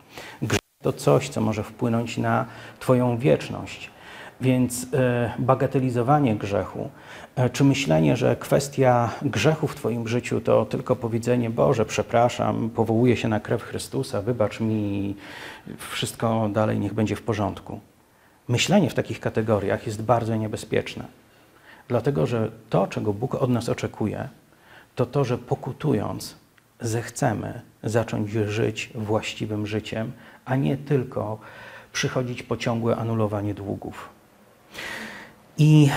[0.43, 2.47] Grzech to coś, co może wpłynąć na
[2.81, 3.91] Twoją wieczność.
[4.41, 6.91] Więc e, bagatelizowanie grzechu,
[7.37, 13.17] e, czy myślenie, że kwestia grzechu w Twoim życiu to tylko powiedzenie Boże, przepraszam, powołuję
[13.17, 15.17] się na krew Chrystusa, wybacz mi,
[15.91, 17.81] wszystko dalej niech będzie w porządku.
[18.49, 21.05] Myślenie w takich kategoriach jest bardzo niebezpieczne.
[21.89, 24.29] Dlatego, że to, czego Bóg od nas oczekuje,
[24.95, 26.37] to to, że pokutując,
[26.81, 30.13] zechcemy zacząć żyć właściwym życiem,
[30.45, 31.39] a nie tylko
[31.93, 34.09] przychodzić po ciągłe anulowanie długów.
[35.59, 35.89] I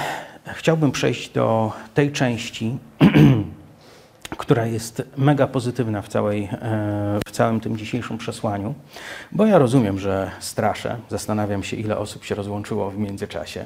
[0.53, 2.77] chciałbym przejść do tej części,
[4.37, 8.73] która jest mega pozytywna w, całej, e, w całym tym dzisiejszym przesłaniu,
[9.31, 10.97] bo ja rozumiem, że straszę.
[11.09, 13.65] Zastanawiam się, ile osób się rozłączyło w międzyczasie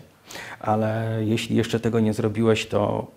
[0.60, 3.08] ale jeśli jeszcze tego nie zrobiłeś, to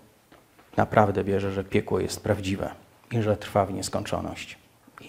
[0.77, 2.69] naprawdę wierzę, że piekło jest prawdziwe
[3.11, 4.57] i że trwa w nieskończoność.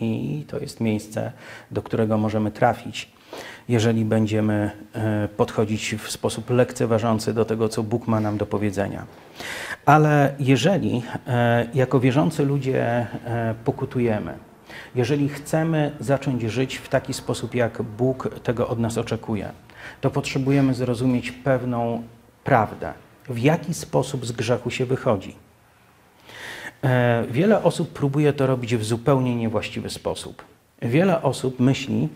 [0.01, 1.33] I to jest miejsce,
[1.71, 3.13] do którego możemy trafić,
[3.69, 9.07] jeżeli będziemy e, podchodzić w sposób lekceważący do tego, co Bóg ma nam do powiedzenia.
[9.87, 14.35] Ale jeżeli e, jako wierzący ludzie e, pokutujemy,
[14.95, 19.53] jeżeli chcemy zacząć żyć w taki sposób, jak Bóg tego od nas oczekuje,
[20.01, 22.03] to potrzebujemy zrozumieć pewną
[22.45, 22.93] prawdę,
[23.29, 25.35] w jaki sposób z grzechu się wychodzi.
[26.85, 30.45] E, wiele osób próbuje to robić w zupełnie niewłaściwy sposób.
[30.83, 32.09] Wiele osób myśli,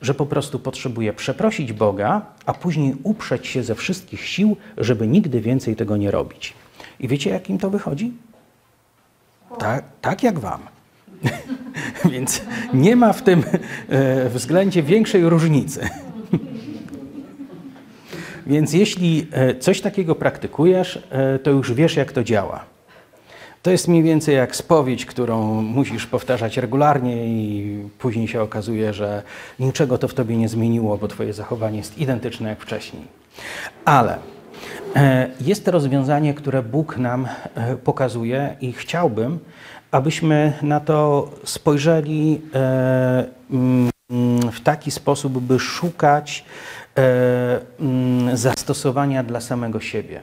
[0.00, 5.40] że po prostu potrzebuje przeprosić Boga, a później uprzeć się ze wszystkich sił, żeby nigdy
[5.40, 6.54] więcej tego nie robić.
[7.00, 8.12] I wiecie, jak im to wychodzi?
[9.58, 10.60] Tak, tak jak wam.
[12.12, 12.42] Więc
[12.74, 13.42] nie ma w tym
[13.88, 15.88] e, względzie większej różnicy.
[18.50, 22.64] Więc jeśli e, coś takiego praktykujesz, e, to już wiesz, jak to działa.
[23.62, 29.22] To jest mniej więcej jak spowiedź, którą musisz powtarzać regularnie i później się okazuje, że
[29.58, 33.02] niczego to w tobie nie zmieniło, bo twoje zachowanie jest identyczne jak wcześniej.
[33.84, 34.18] Ale
[34.96, 37.28] e, jest rozwiązanie, które Bóg nam
[37.84, 39.38] pokazuje i chciałbym,
[39.90, 42.40] abyśmy na to spojrzeli
[43.50, 43.90] mm,
[44.52, 46.44] w taki sposób, by szukać
[48.34, 50.22] zastosowania dla samego siebie.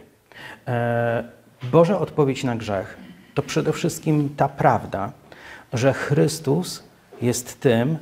[0.67, 1.23] E,
[1.71, 2.97] Boża odpowiedź na grzech
[3.37, 5.11] to przede wszystkim ta prawda,
[5.73, 6.83] że Chrystus
[7.21, 7.97] jest tym,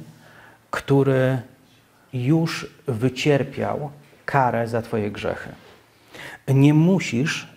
[0.71, 1.41] który
[2.13, 3.89] już wycierpiał
[4.25, 5.49] karę za Twoje grzechy.
[6.47, 7.47] Nie musisz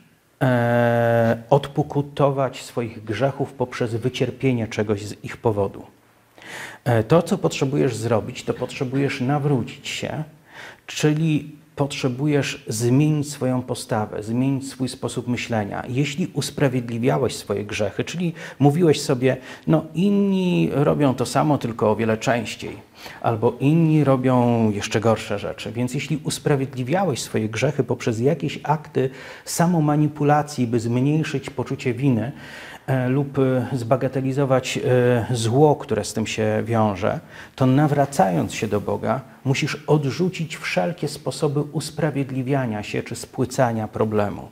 [0.42, 5.86] e, odpokutować swoich grzechów poprzez wycierpienie czegoś z ich powodu.
[6.84, 10.24] E, to, co potrzebujesz zrobić, to potrzebujesz nawrócić się,
[10.86, 15.82] czyli potrzebujesz zmienić swoją postawę, zmienić swój sposób myślenia.
[15.88, 19.36] Jeśli usprawiedliwiałeś swoje grzechy, czyli mówiłeś sobie,
[19.66, 22.76] no inni robią to samo, tylko o wiele częściej,
[23.22, 25.72] albo inni robią jeszcze gorsze rzeczy.
[25.72, 29.10] Więc jeśli usprawiedliwiałeś swoje grzechy poprzez jakieś akty
[29.44, 32.32] samomanipulacji, by zmniejszyć poczucie winy,
[33.08, 37.20] lub e, zbagatelizować e, zło, które z tym się wiąże,
[37.56, 44.48] to nawracając się do Boga, musisz odrzucić wszelkie sposoby usprawiedliwiania się czy spłycania problemu.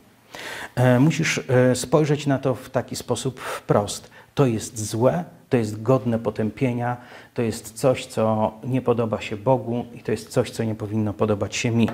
[1.01, 1.41] Musisz
[1.75, 4.11] spojrzeć na to w taki sposób wprost.
[4.35, 6.97] To jest złe, to jest godne potępienia,
[7.35, 11.13] to jest coś, co nie podoba się Bogu i to jest coś, co nie powinno
[11.13, 11.89] podobać się mi.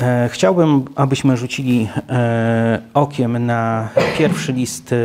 [0.00, 3.88] E, chciałbym, abyśmy rzucili e, okiem na
[4.18, 4.96] pierwszy list e,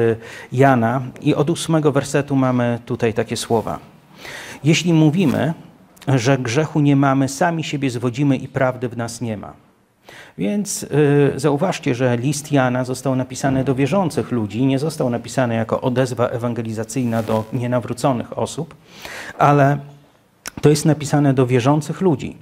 [0.52, 3.80] Jana i od ósmego wersetu mamy tutaj takie słowa.
[4.64, 5.54] Jeśli mówimy,
[6.08, 9.54] że grzechu nie mamy, sami siebie zwodzimy i prawdy w nas nie ma.
[10.38, 10.86] Więc
[11.36, 17.24] zauważcie, że list Jana został napisany do wierzących ludzi, nie został napisany jako odezwa ewangelizacyjna
[17.24, 18.76] do nienawróconych osób,
[19.38, 19.78] ale
[20.62, 22.38] to jest napisane do wierzących ludzi.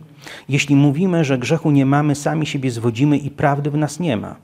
[0.49, 4.35] Jeśli mówimy, że grzechu nie mamy, sami siebie zwodzimy i prawdy w nas nie ma.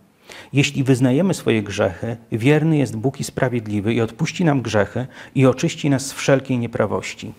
[0.53, 5.89] Jeśli wyznajemy swoje grzechy, wierny jest Bóg i sprawiedliwy i odpuści nam grzechy i oczyści
[5.89, 7.33] nas z wszelkiej nieprawości.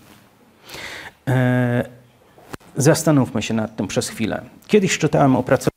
[1.29, 1.85] E,
[2.77, 4.43] zastanówmy się nad tym przez chwilę.
[4.67, 5.71] Kiedyś czytałem opracowanie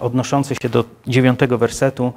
[0.00, 2.12] odnoszący się do dziewiątego wersetu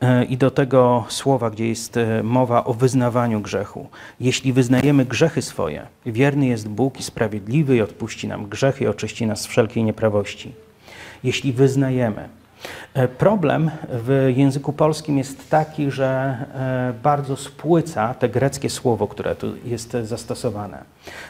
[0.00, 3.88] e, i do tego słowa, gdzie jest e, mowa o wyznawaniu grzechu.
[4.20, 9.26] Jeśli wyznajemy grzechy swoje, wierny jest Bóg i sprawiedliwy i odpuści nam grzechy i oczyści
[9.26, 10.52] nas z wszelkiej nieprawości.
[11.24, 12.28] Jeśli wyznajemy.
[13.18, 16.38] Problem w języku polskim jest taki, że
[17.02, 20.84] bardzo spłyca te greckie słowo, które tu jest zastosowane.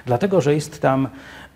[0.06, 1.08] Dlatego, że jest tam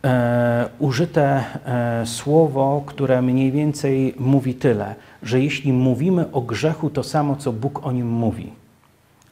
[0.04, 7.02] e, użyte e, słowo, które mniej więcej mówi tyle, że jeśli mówimy o grzechu, to
[7.02, 8.52] samo, co Bóg o nim mówi.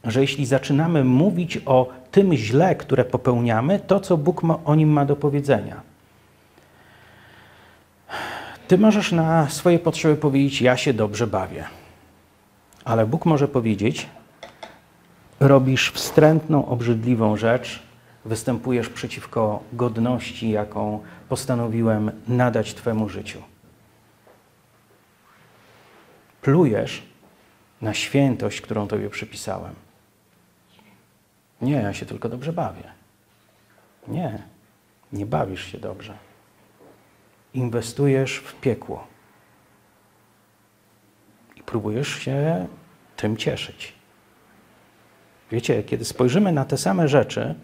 [0.03, 4.89] Że jeśli zaczynamy mówić o tym źle, które popełniamy, to, co Bóg ma, o nim
[4.89, 5.81] ma do powiedzenia.
[8.67, 11.63] Ty możesz na swoje potrzeby powiedzieć: Ja się dobrze bawię.
[12.85, 14.07] Ale Bóg może powiedzieć:
[15.39, 17.86] Robisz wstrętną, obrzydliwą rzecz,
[18.27, 23.41] występujesz przeciwko godności, jaką postanowiłem nadać Twemu życiu.
[26.41, 27.03] Plujesz
[27.81, 29.75] na świętość, którą Tobie przypisałem.
[31.61, 32.83] Nie, ja się tylko dobrze bawię.
[34.07, 34.43] Nie,
[35.13, 36.17] nie bawisz się dobrze.
[37.53, 39.07] Inwestujesz w piekło.
[41.55, 42.67] I próbujesz się
[43.15, 43.93] tym cieszyć.
[45.51, 47.55] Wiecie, kiedy spojrzymy na te same rzeczy,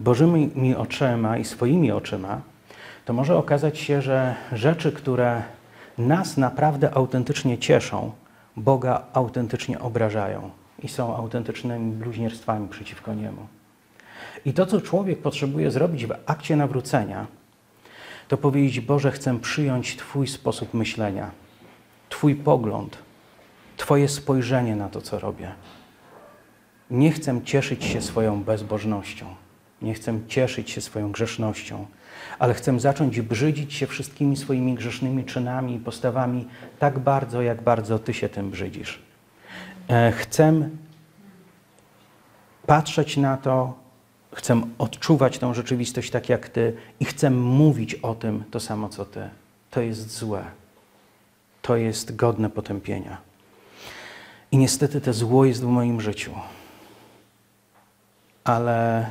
[0.00, 2.40] Bożymi oczyma i swoimi oczyma,
[3.04, 5.42] to może okazać się, że rzeczy, które
[5.98, 8.12] nas naprawdę autentycznie cieszą,
[8.56, 10.50] Boga autentycznie obrażają
[10.82, 13.46] i są autentycznymi bluźnierstwami przeciwko Niemu.
[14.44, 17.26] I to, co człowiek potrzebuje zrobić w akcie nawrócenia,
[18.28, 21.30] to powiedzieć: Boże, chcę przyjąć Twój sposób myślenia,
[22.08, 22.98] Twój pogląd,
[23.76, 25.52] Twoje spojrzenie na to, co robię.
[26.90, 29.26] Nie chcę cieszyć się swoją bezbożnością.
[29.82, 31.86] Nie chcę cieszyć się swoją grzesznością,
[32.38, 36.46] ale chcę zacząć brzydzić się wszystkimi swoimi grzesznymi czynami i postawami
[36.78, 39.02] tak bardzo, jak bardzo Ty się tym brzydzisz.
[39.88, 40.68] E, chcę
[42.66, 43.74] patrzeć na to,
[44.34, 49.04] chcę odczuwać tą rzeczywistość tak jak Ty i chcę mówić o tym to samo co
[49.04, 49.30] Ty.
[49.70, 50.44] To jest złe.
[51.62, 53.16] To jest godne potępienia.
[54.52, 56.32] I niestety to zło jest w moim życiu.
[58.44, 59.06] Ale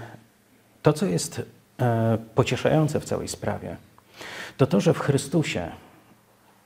[0.81, 1.41] to, co jest
[1.79, 3.77] e, pocieszające w całej sprawie,
[4.57, 5.71] to to, że w Chrystusie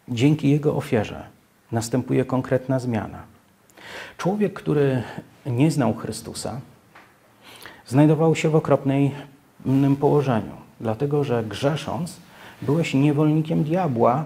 [0.08, 1.28] dzięki Jego ofierze
[1.72, 3.24] następuje konkretna zmiana.
[4.18, 5.04] Człowiek, który
[5.46, 6.62] nie znał Chrystusa,
[7.88, 9.12] znajdował się w okropnym
[10.00, 12.18] położeniu, dlatego że grzesząc,
[12.62, 14.26] byłeś niewolnikiem diabła,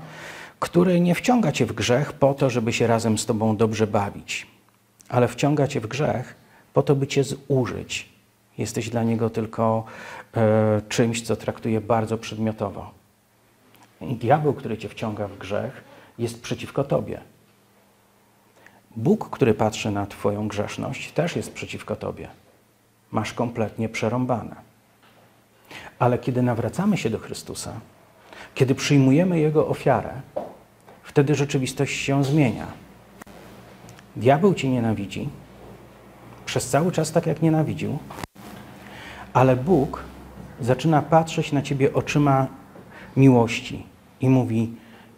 [0.60, 4.48] który nie wciąga cię w grzech po to, żeby się razem z tobą dobrze bawić,
[5.10, 6.36] ale wciąga cię w grzech
[6.74, 8.10] po to, by cię zużyć,
[8.58, 9.84] Jesteś dla niego tylko
[10.38, 12.92] e, czymś, co traktuje bardzo przedmiotowo.
[14.02, 15.84] I diabeł, który cię wciąga w grzech,
[16.18, 17.22] jest przeciwko tobie.
[18.98, 22.28] Bóg, który patrzy na Twoją grzeszność, też jest przeciwko Tobie.
[23.12, 24.56] Masz kompletnie przerąbane.
[26.00, 27.74] Ale kiedy nawracamy się do Chrystusa,
[28.56, 30.22] kiedy przyjmujemy Jego ofiarę,
[31.04, 32.68] wtedy rzeczywistość się zmienia.
[34.16, 35.30] Diabeł cię nienawidzi,
[36.46, 38.00] przez cały czas tak jak nienawidził,
[39.38, 40.04] ale Bóg
[40.62, 42.48] zaczyna patrzeć na ciebie oczyma
[43.18, 43.86] miłości
[44.22, 44.74] i mówi: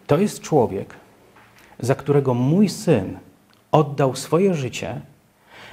[0.06, 0.94] To jest człowiek,
[1.78, 3.18] za którego mój syn
[3.72, 5.00] oddał swoje życie,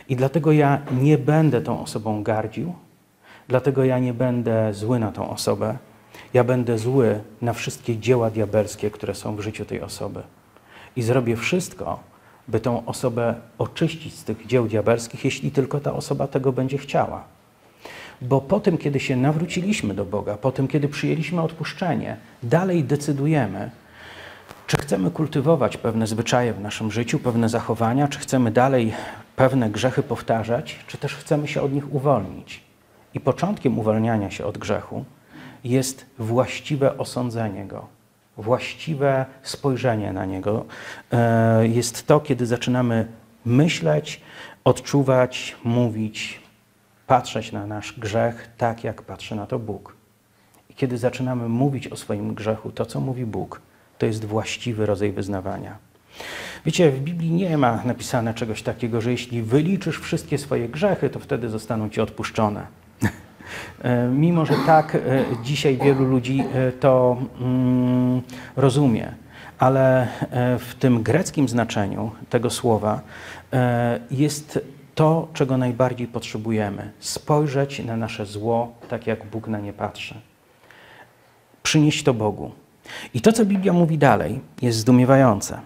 [0.10, 2.74] i dlatego ja nie będę tą osobą gardził,
[3.48, 5.78] dlatego ja nie będę zły na tą osobę.
[6.34, 10.24] Ja będę zły na wszystkie dzieła diabelskie, które są w życiu tej osoby.
[10.96, 12.00] I zrobię wszystko,
[12.48, 17.37] by tą osobę oczyścić z tych dzieł diabelskich, jeśli tylko ta osoba tego będzie chciała.
[18.22, 23.70] Bo po tym, kiedy się nawróciliśmy do Boga, po tym, kiedy przyjęliśmy odpuszczenie, dalej decydujemy,
[24.68, 28.94] czy chcemy kultywować pewne zwyczaje w naszym życiu, pewne zachowania, czy chcemy dalej
[29.36, 32.64] pewne grzechy powtarzać, czy też chcemy się od nich uwolnić.
[33.14, 35.06] I początkiem uwalniania się od grzechu
[35.64, 37.88] jest właściwe osądzenie go,
[38.38, 40.66] właściwe spojrzenie na niego.
[41.12, 43.08] E, jest to, kiedy zaczynamy
[43.46, 44.22] myśleć,
[44.64, 46.42] odczuwać, mówić,
[47.08, 49.96] patrzeć na nasz grzech tak, jak patrzy na to Bóg.
[50.70, 53.62] I kiedy zaczynamy mówić o swoim grzechu, to co mówi Bóg,
[53.98, 55.78] to jest właściwy rodzaj wyznawania.
[56.66, 61.20] Wiecie, w Biblii nie ma napisane czegoś takiego, że jeśli wyliczysz wszystkie swoje grzechy, to
[61.20, 62.68] wtedy zostaną ci odpuszczone.
[63.82, 65.00] E, mimo, że tak e,
[65.44, 68.22] dzisiaj wielu ludzi e, to mm,
[68.56, 69.12] rozumie,
[69.60, 70.08] ale
[70.60, 73.02] w tym greckim znaczeniu tego słowa
[74.12, 74.60] jest
[74.98, 80.16] to, czego najbardziej potrzebujemy spojrzeć na nasze zło tak, jak Bóg na nie patrzy.
[81.64, 82.52] Przynieść to Bogu.
[83.14, 85.60] I to, co Biblia mówi dalej, jest zdumiewające.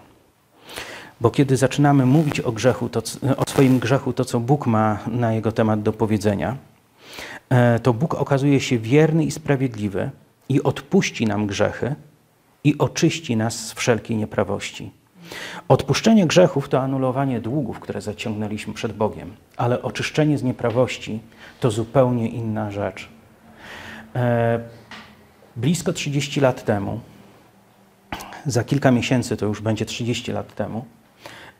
[1.20, 3.02] Bo kiedy zaczynamy mówić o grzechu, to,
[3.36, 6.56] o swoim grzechu, to co Bóg ma na jego temat do powiedzenia,
[7.50, 10.10] e, to Bóg okazuje się wierny i sprawiedliwy
[10.48, 11.94] i odpuści nam grzechy
[12.64, 15.01] i oczyści nas z wszelkiej nieprawości.
[15.68, 21.20] Odpuszczenie grzechów to anulowanie długów, które zaciągnęliśmy przed Bogiem, ale oczyszczenie z nieprawości
[21.60, 23.08] to zupełnie inna rzecz.
[24.16, 24.60] E,
[25.56, 27.00] blisko 30 lat temu,
[28.46, 30.84] za kilka miesięcy to już będzie 30 lat temu,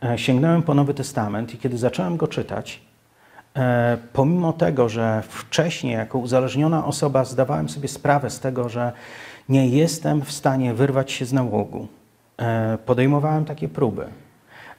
[0.05, 2.81] E, sięgnąłem po Nowy Testament i kiedy zacząłem go czytać,
[3.57, 8.93] e, pomimo tego, że wcześniej jako uzależniona osoba zdawałem sobie sprawę z tego, że
[9.49, 11.89] nie jestem w stanie wyrwać się z nałogu,
[12.87, 14.07] podejmowałem takie próby,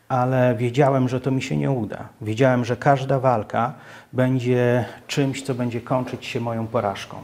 [0.08, 2.10] ale wiedziałem, że to mi się nie uda.
[2.22, 3.74] Wiedziałem, że każda walka
[4.14, 7.18] będzie czymś, co będzie kończyć się moją porażką.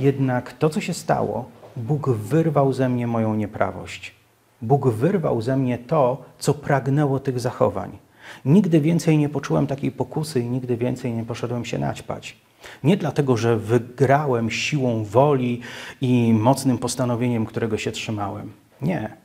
[0.00, 1.44] Jednak to, co się stało,
[1.76, 4.14] Bóg wyrwał ze mnie moją nieprawość.
[4.62, 7.98] Bóg wyrwał ze mnie to, co pragnęło tych zachowań.
[8.44, 12.36] Nigdy więcej nie poczułem takiej pokusy i nigdy więcej nie poszedłem się naćpać.
[12.84, 15.60] Nie dlatego, że wygrałem siłą woli
[16.00, 18.52] i mocnym postanowieniem, którego się trzymałem.
[18.82, 19.21] Nie.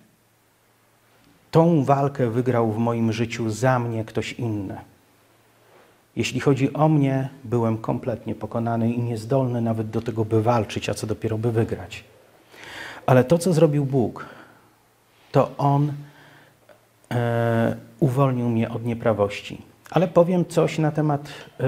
[1.51, 4.77] Tą walkę wygrał w moim życiu za mnie ktoś inny.
[6.15, 10.93] Jeśli chodzi o mnie, byłem kompletnie pokonany i niezdolny nawet do tego, by walczyć, a
[10.93, 12.03] co dopiero by wygrać.
[13.05, 14.25] Ale to, co zrobił Bóg,
[15.31, 15.93] to On
[17.11, 19.61] e, uwolnił mnie od nieprawości.
[19.91, 21.27] Ale powiem coś na temat
[21.59, 21.65] e,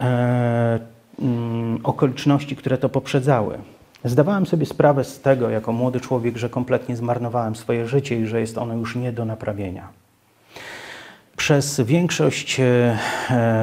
[0.00, 0.80] e,
[1.18, 3.58] mm, okoliczności, które to poprzedzały.
[4.08, 8.40] Zdawałem sobie sprawę z tego, jako młody człowiek, że kompletnie zmarnowałem swoje życie i że
[8.40, 9.88] jest ono już nie do naprawienia.
[11.36, 12.96] Przez większość e,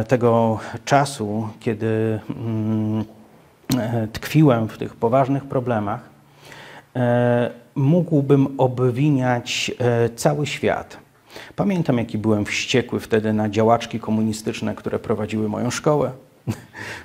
[0.07, 3.05] tego czasu, kiedy mm,
[3.77, 6.09] e, tkwiłem w tych poważnych problemach,
[6.95, 10.97] e, mógłbym obwiniać e, cały świat.
[11.55, 16.11] Pamiętam, jaki byłem wściekły wtedy na działaczki komunistyczne, które prowadziły moją szkołę.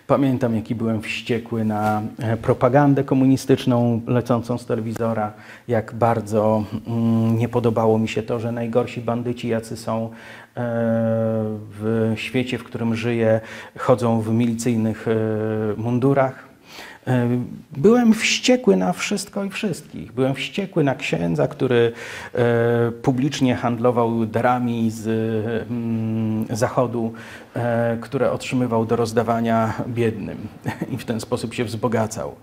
[0.07, 5.33] Pamiętam, jaki byłem wściekły na e, propagandę komunistyczną lecącą z telewizora,
[5.69, 10.11] jak bardzo mm, nie podobało mi się to, że najgorsi bandyci, jacy są e,
[11.81, 13.41] w świecie, w którym żyję,
[13.79, 15.07] chodzą w milicyjnych
[15.77, 16.50] mundurach.
[17.07, 17.29] E,
[17.77, 20.13] byłem wściekły na wszystko i wszystkich.
[20.13, 21.93] Byłem wściekły na księdza, który
[22.35, 25.07] e, publicznie handlował darami z
[25.71, 27.13] mm, zachodu,
[27.55, 30.39] e, które otrzymywał do rozdawania biednym
[30.93, 32.35] i w ten sposób się wzbogacał.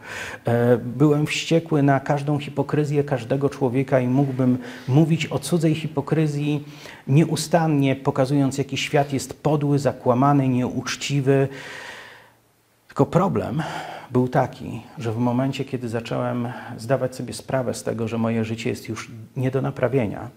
[0.86, 6.64] Byłem wściekły na każdą hipokryzję każdego człowieka i mógłbym mówić o cudzej hipokryzji
[7.08, 11.48] nieustannie, pokazując, jaki świat jest podły, zakłamany, nieuczciwy.
[12.98, 13.64] Tylko problem
[14.12, 18.70] był taki, że w momencie, kiedy zacząłem zdawać sobie sprawę z tego, że moje życie
[18.70, 20.30] jest już nie do naprawienia,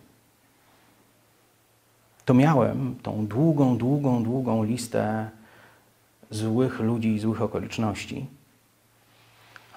[2.25, 5.31] to miałem tą długą, długą, długą listę
[6.31, 8.27] złych ludzi i złych okoliczności.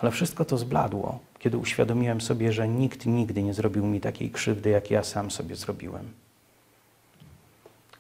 [0.02, 4.70] Ale wszystko to zbladło, kiedy uświadomiłem sobie, że nikt nigdy nie zrobił mi takiej krzywdy,
[4.70, 6.12] jak ja sam sobie zrobiłem.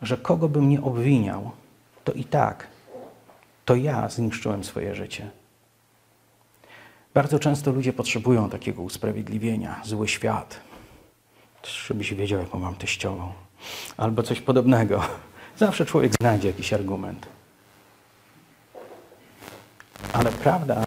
[0.01, 1.51] że kogo bym nie obwiniał,
[2.03, 2.72] to i tak
[3.65, 5.29] to ja zniszczyłem swoje życie.
[7.13, 9.81] Bardzo często ludzie potrzebują takiego usprawiedliwienia.
[9.83, 10.59] Zły świat.
[11.87, 13.33] Żebyś wiedział, jaką mam teściową.
[13.97, 15.03] Albo coś podobnego.
[15.57, 17.27] Zawsze człowiek znajdzie jakiś argument.
[20.13, 20.83] Ale prawda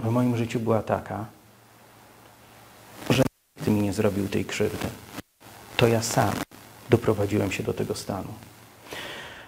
[0.00, 1.26] w moim życiu była taka,
[3.10, 3.22] że
[3.56, 4.86] nikt mi nie zrobił tej krzywdy.
[5.76, 6.32] To ja sam
[6.90, 8.28] doprowadziłem się do tego stanu.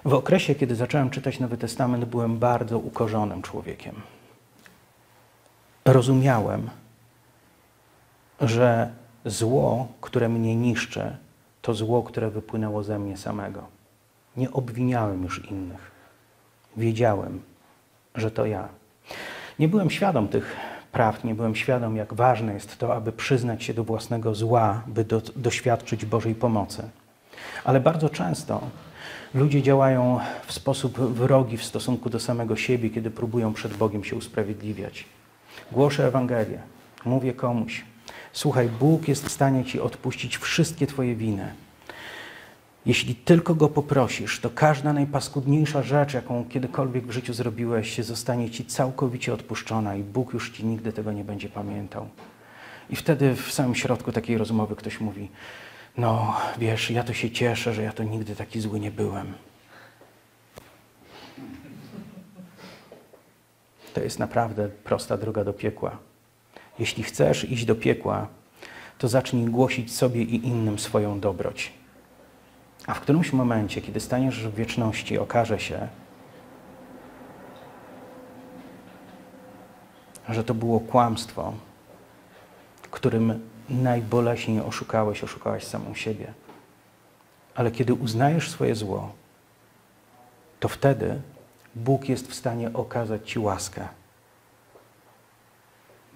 [0.07, 3.95] W okresie, kiedy zacząłem czytać Nowy Testament, byłem bardzo ukorzonym człowiekiem.
[5.85, 6.71] Rozumiałem,
[8.41, 8.91] że
[9.25, 11.17] zło, które mnie niszczy,
[11.63, 13.65] to zło, które wypłynęło ze mnie samego.
[14.37, 15.91] Nie obwiniałem już innych.
[16.77, 17.43] Wiedziałem,
[18.15, 18.69] że to ja.
[19.59, 20.57] Nie byłem świadom tych
[20.93, 25.05] praw, nie byłem świadom, jak ważne jest to, aby przyznać się do własnego zła, by
[25.05, 26.83] do, doświadczyć Bożej pomocy.
[27.65, 28.61] Ale bardzo często
[29.37, 34.17] ludzie działają w sposób wrogi w stosunku do samego siebie, kiedy próbują przed Bogiem się
[34.17, 35.05] usprawiedliwiać.
[35.73, 36.59] Głoszę Ewangelię,
[37.05, 37.85] mówię komuś:
[38.33, 41.53] Słuchaj, Bóg jest w stanie ci odpuścić wszystkie Twoje winy.
[42.87, 48.65] Jeśli tylko go poprosisz, to każda najpaskudniejsza rzecz, jaką kiedykolwiek w życiu zrobiłeś, zostanie ci
[48.65, 52.09] całkowicie odpuszczona i Bóg już ci nigdy tego nie będzie pamiętał.
[52.91, 55.29] I wtedy w samym środku takiej rozmowy ktoś mówi:
[55.97, 59.35] No, wiesz, ja to się cieszę, że ja to nigdy taki zły nie byłem.
[63.95, 65.97] To jest naprawdę prosta droga do piekła.
[66.79, 68.27] Jeśli chcesz iść do piekła,
[68.99, 71.73] to zacznij głosić sobie i innym swoją dobroć.
[72.87, 75.89] A w którymś momencie, kiedy staniesz w wieczności, okaże się,
[80.29, 81.53] że to było kłamstwo,
[82.91, 86.33] którym najboleśniej oszukałeś, oszukałaś samą siebie.
[87.55, 89.13] Ale kiedy uznajesz swoje zło,
[90.61, 91.21] to wtedy
[91.75, 93.89] Bóg jest w stanie okazać Ci łaskę.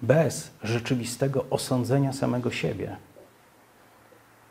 [0.01, 2.97] Bez rzeczywistego osądzenia samego siebie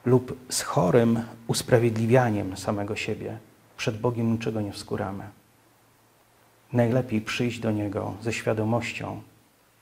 [0.04, 3.38] lub z chorym usprawiedliwianiem samego siebie
[3.76, 5.24] przed Bogiem niczego nie wskuramy.
[6.72, 9.22] Najlepiej przyjść do Niego ze świadomością,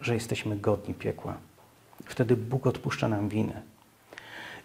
[0.01, 1.48] że jesteśmy godni piekła.
[2.09, 3.63] Wtedy Bóg odpuszcza nam winy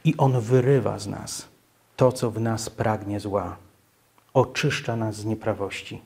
[0.05, 1.47] i On wyrywa z nas
[1.95, 3.57] to, co w nas pragnie zła,
[4.33, 6.01] oczyszcza nas z nieprawości.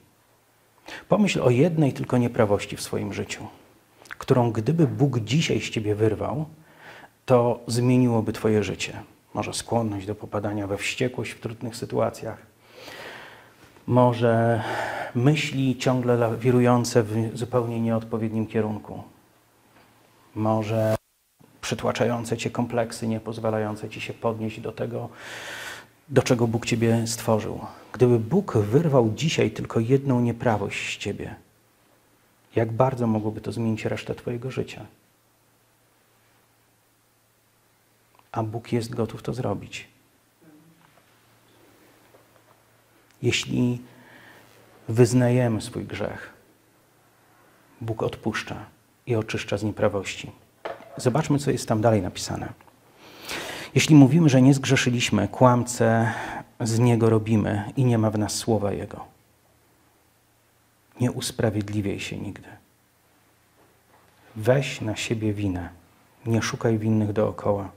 [1.09, 3.47] Pomyśl o jednej tylko nieprawości w swoim życiu,
[4.17, 6.45] którą gdyby Bóg dzisiaj z ciebie wyrwał,
[7.25, 9.03] to zmieniłoby Twoje życie.
[9.33, 12.37] Może skłonność do popadania we wściekłość w trudnych sytuacjach,
[13.87, 14.63] może
[15.15, 19.03] myśli ciągle lawirujące w zupełnie nieodpowiednim kierunku,
[20.35, 20.96] może
[21.67, 25.09] przytłaczające cię kompleksy, nie pozwalające ci się podnieść do tego,
[26.09, 27.65] do czego Bóg ciebie stworzył.
[27.93, 31.35] Gdyby Bóg wyrwał dzisiaj tylko jedną nieprawość z ciebie,
[32.55, 34.85] jak bardzo mogłoby to zmienić resztę twojego życia?
[38.31, 39.87] A Bóg jest gotów to zrobić.
[43.21, 43.81] Jeśli
[44.87, 46.33] wyznajemy swój grzech,
[47.81, 48.65] Bóg odpuszcza
[49.05, 50.46] i oczyszcza z nieprawości.
[50.97, 52.53] Zobaczmy, co jest tam dalej napisane.
[53.75, 56.11] Jeśli mówimy, że nie zgrzeszyliśmy, kłamcę
[56.59, 59.05] z Niego robimy i nie ma w nas słowa Jego.
[61.01, 62.49] Nie usprawiedliwiaj się nigdy.
[64.35, 65.69] Weź na siebie winę.
[66.25, 67.69] Nie szukaj winnych dookoła.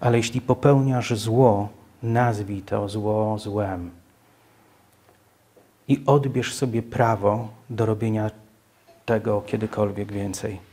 [0.00, 1.68] Ale jeśli popełniasz zło,
[2.02, 3.90] nazwij to zło złem.
[5.88, 8.30] I odbierz sobie prawo do robienia
[9.06, 10.67] tego kiedykolwiek więcej.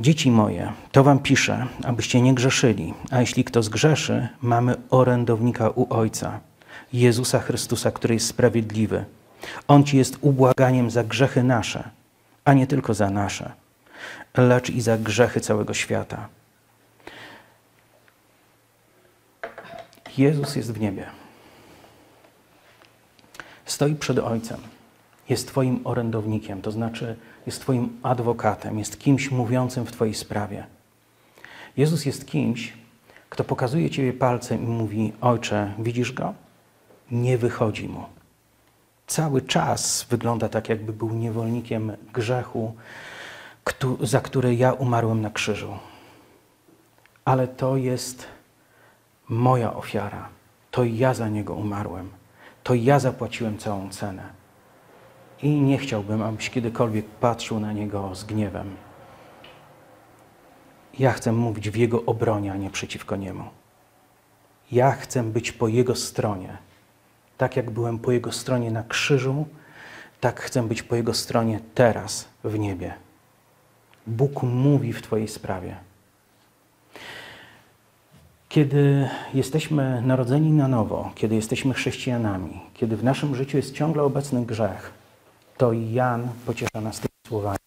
[0.00, 5.94] Dzieci moje, to wam piszę, abyście nie grzeszyli, a jeśli kto zgrzeszy, mamy orędownika u
[5.94, 6.40] Ojca,
[6.92, 9.04] Jezusa Chrystusa, który jest sprawiedliwy.
[9.68, 11.90] On ci jest ubłaganiem za grzechy nasze,
[12.44, 13.52] a nie tylko za nasze,
[14.36, 16.28] lecz i za grzechy całego świata.
[20.18, 21.06] Jezus jest w niebie.
[23.64, 24.60] Stoi przed Ojcem.
[25.28, 27.16] Jest Twoim orędownikiem, to znaczy
[27.46, 30.66] jest Twoim adwokatem, jest kimś mówiącym w Twojej sprawie.
[31.76, 32.72] Jezus jest kimś,
[33.30, 36.34] kto pokazuje Ciebie palcem i mówi: Ojcze, widzisz go?
[37.10, 38.04] Nie wychodzi mu.
[39.06, 42.74] Cały czas wygląda tak, jakby był niewolnikiem grzechu,
[44.00, 45.78] za który ja umarłem na krzyżu.
[47.24, 48.26] Ale to jest
[49.28, 50.28] moja ofiara.
[50.70, 52.10] To ja za niego umarłem.
[52.62, 54.41] To ja zapłaciłem całą cenę
[55.42, 58.76] i nie chciałbym, abyś kiedykolwiek patrzył na niego z gniewem.
[60.98, 63.44] Ja chcę mówić w jego obronie, a nie przeciwko niemu.
[64.72, 66.56] Ja chcę być po Jego stronie.
[67.38, 69.46] Tak jak byłem po Jego stronie na krzyżu,
[70.20, 72.94] tak chcę być po Jego stronie teraz w niebie.
[74.06, 75.76] Bóg mówi w Twojej sprawie.
[78.48, 84.46] Kiedy jesteśmy narodzeni na nowo, kiedy jesteśmy chrześcijanami, kiedy w naszym życiu jest ciągle obecny
[84.46, 85.01] grzech,
[85.56, 87.58] to Jan pociesza nas tymi słowami.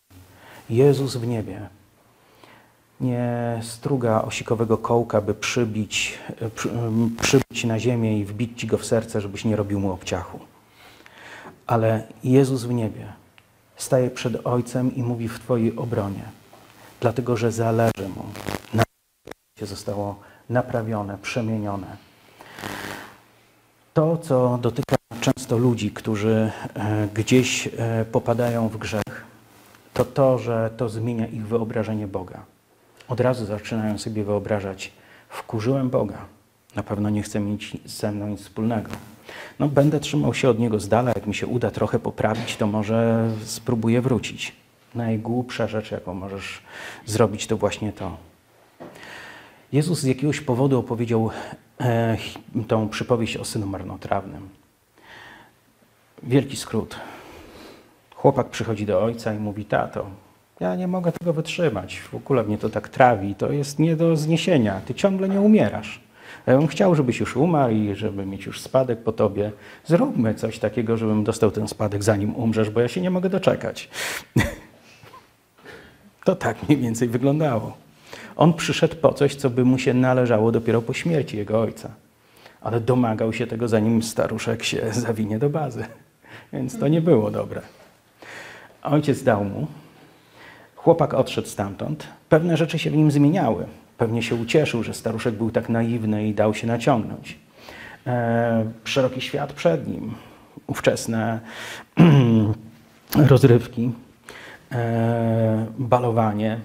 [0.70, 1.70] Jezus w niebie
[3.02, 6.20] nie struga osikowego kołka, by przybić,
[6.56, 6.70] przy,
[7.22, 10.40] przybić na ziemię i wbić ci go w serce, żebyś nie robił mu obciachu.
[11.68, 13.14] Ale Jezus w niebie
[13.78, 16.24] staje przed Ojcem i mówi w Twojej obronie,
[17.00, 18.26] dlatego że zależy Mu
[18.74, 18.84] na
[19.58, 20.20] życie zostało
[20.50, 21.98] naprawione, przemienione.
[23.94, 24.95] To, co dotyka
[25.26, 29.26] często ludzi, którzy e, gdzieś e, popadają w grzech,
[29.94, 32.46] to to, że to zmienia ich wyobrażenie Boga.
[33.08, 34.92] Od razu zaczynają sobie wyobrażać,
[35.30, 36.18] wkurzyłem Boga,
[36.76, 38.92] na pewno nie chce mieć ze mną nic wspólnego.
[39.60, 42.68] No, będę trzymał się od Niego z dala, jak mi się uda trochę poprawić, to
[42.68, 44.56] może spróbuję wrócić.
[44.96, 46.62] Najgłupsza rzecz, jaką możesz
[47.06, 48.18] zrobić, to właśnie to.
[49.72, 51.30] Jezus z jakiegoś powodu opowiedział
[51.82, 52.18] e,
[52.68, 54.65] tą przypowieść o synu marnotrawnym.
[56.24, 56.96] Wielki skrót.
[58.16, 60.06] Chłopak przychodzi do ojca i mówi: Tato,
[60.60, 62.00] ja nie mogę tego wytrzymać.
[62.00, 63.36] W ogóle mnie to tak trawi.
[63.36, 64.82] To jest nie do zniesienia.
[64.86, 66.02] Ty ciągle nie umierasz.
[66.48, 69.52] Ja bym chciał, żebyś już umarł i żeby mieć już spadek po tobie.
[69.86, 73.90] Zróbmy coś takiego, żebym dostał ten spadek zanim umrzesz, bo ja się nie mogę doczekać.
[76.26, 77.78] To tak mniej więcej wyglądało.
[78.36, 81.90] On przyszedł po coś, co by mu się należało dopiero po śmierci jego ojca.
[82.62, 85.86] Ale domagał się tego, zanim staruszek się zawinie do bazy.
[86.56, 87.62] Więc to nie było dobre.
[88.84, 89.68] Ojciec dał mu.
[90.76, 92.08] Chłopak odszedł stamtąd.
[92.30, 93.66] Pewne rzeczy się w nim zmieniały.
[93.98, 97.40] Pewnie się ucieszył, że staruszek był tak naiwny i dał się naciągnąć.
[98.08, 100.16] E, szeroki świat przed nim.
[100.68, 101.40] Ówczesne
[103.30, 103.92] rozrywki,
[104.72, 106.60] e, balowanie,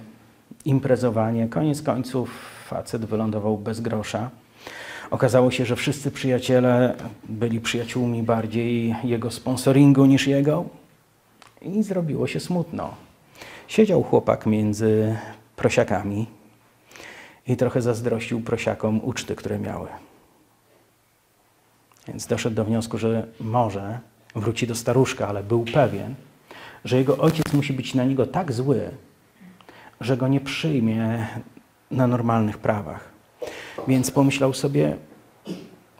[0.64, 1.48] imprezowanie.
[1.48, 2.30] Koniec końców
[2.68, 4.30] facet wylądował bez grosza.
[5.10, 6.94] Okazało się, że wszyscy przyjaciele
[7.28, 10.64] byli przyjaciółmi bardziej jego sponsoringu niż jego
[11.62, 12.94] i zrobiło się smutno.
[13.68, 15.16] Siedział chłopak między
[15.56, 16.26] prosiakami
[17.46, 19.88] i trochę zazdrościł prosiakom uczty, które miały.
[22.08, 23.98] Więc doszedł do wniosku, że może
[24.34, 26.14] wróci do staruszka, ale był pewien,
[26.84, 28.90] że jego ojciec musi być na niego tak zły,
[30.00, 31.26] że go nie przyjmie
[31.90, 33.09] na normalnych prawach.
[33.88, 34.96] Więc pomyślał sobie,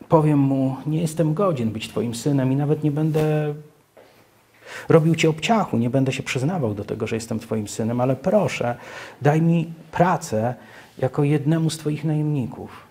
[0.09, 3.55] powiem mu, nie jestem godzien być twoim synem i nawet nie będę
[4.89, 8.77] robił ci obciachu, nie będę się przyznawał do tego, że jestem twoim synem, ale proszę,
[9.23, 10.55] daj mi pracę
[10.99, 12.87] jako jednemu z twoich najemników,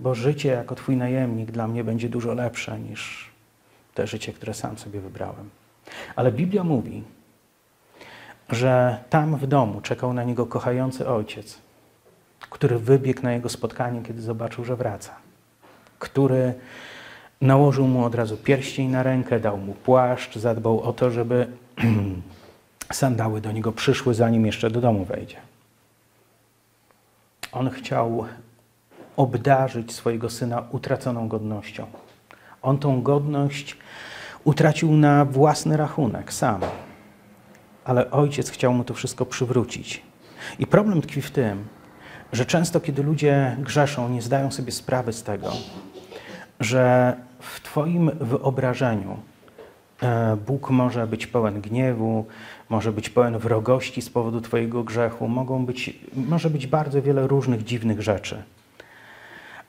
[0.00, 3.30] bo życie jako twój najemnik dla mnie będzie dużo lepsze niż
[3.94, 5.50] te życie, które sam sobie wybrałem.
[6.16, 7.02] Ale Biblia mówi,
[8.50, 11.58] że tam w domu czekał na niego kochający ojciec,
[12.54, 15.14] który wybiegł na jego spotkanie, kiedy zobaczył, że wraca,
[15.98, 16.54] który
[17.40, 21.46] nałożył mu od razu pierścień na rękę, dał mu płaszcz, zadbał o to, żeby
[22.92, 25.36] sandały do niego przyszły, zanim jeszcze do domu wejdzie.
[27.52, 28.24] On chciał
[29.16, 31.86] obdarzyć swojego syna utraconą godnością.
[32.62, 33.76] On tą godność
[34.44, 36.60] utracił na własny rachunek, sam
[37.84, 40.02] ale ojciec chciał mu to wszystko przywrócić.
[40.58, 41.64] I problem tkwi w tym,
[42.34, 45.52] że często, kiedy ludzie grzeszą, nie zdają sobie sprawy z tego,
[46.60, 49.18] że w Twoim wyobrażeniu
[50.02, 52.26] e, Bóg może być pełen gniewu,
[52.68, 57.64] może być pełen wrogości z powodu Twojego grzechu, mogą być, może być bardzo wiele różnych
[57.64, 58.42] dziwnych rzeczy.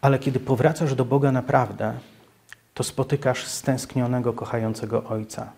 [0.01, 1.93] Ale kiedy powracasz do Boga naprawdę,
[2.73, 5.51] to spotykasz stęsknionego, kochającego Ojca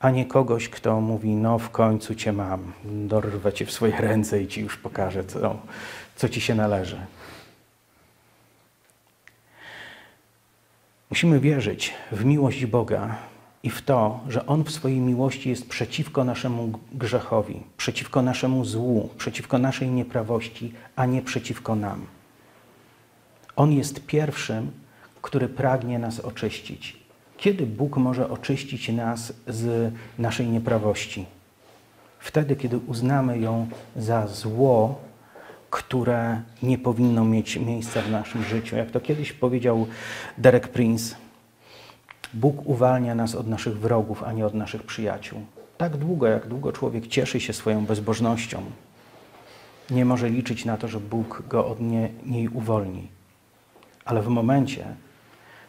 [0.00, 4.42] a nie kogoś, kto mówi, no w końcu cię mam, dorwę cię w swoje ręce
[4.42, 5.58] i ci już pokażę, co,
[6.16, 6.98] co ci się należy.
[11.10, 13.16] Musimy wierzyć w miłość Boga
[13.62, 19.08] i w to, że On w swojej miłości jest przeciwko naszemu grzechowi, przeciwko naszemu złu,
[19.18, 22.06] przeciwko naszej nieprawości, a nie przeciwko nam.
[23.56, 24.70] On jest pierwszym,
[25.22, 26.97] który pragnie nas oczyścić.
[27.38, 31.26] Kiedy Bóg może oczyścić nas z naszej nieprawości?
[32.18, 33.66] Wtedy, kiedy uznamy ją
[33.96, 35.00] za zło,
[35.70, 38.76] które nie powinno mieć miejsca w naszym życiu.
[38.76, 39.86] Jak to kiedyś powiedział
[40.38, 41.16] Derek Prince,
[42.34, 45.40] Bóg uwalnia nas od naszych wrogów, a nie od naszych przyjaciół.
[45.76, 48.62] Tak długo, jak długo człowiek cieszy się swoją bezbożnością,
[49.90, 53.08] nie może liczyć na to, że Bóg go od nie, niej uwolni.
[54.04, 54.84] ale w momencie,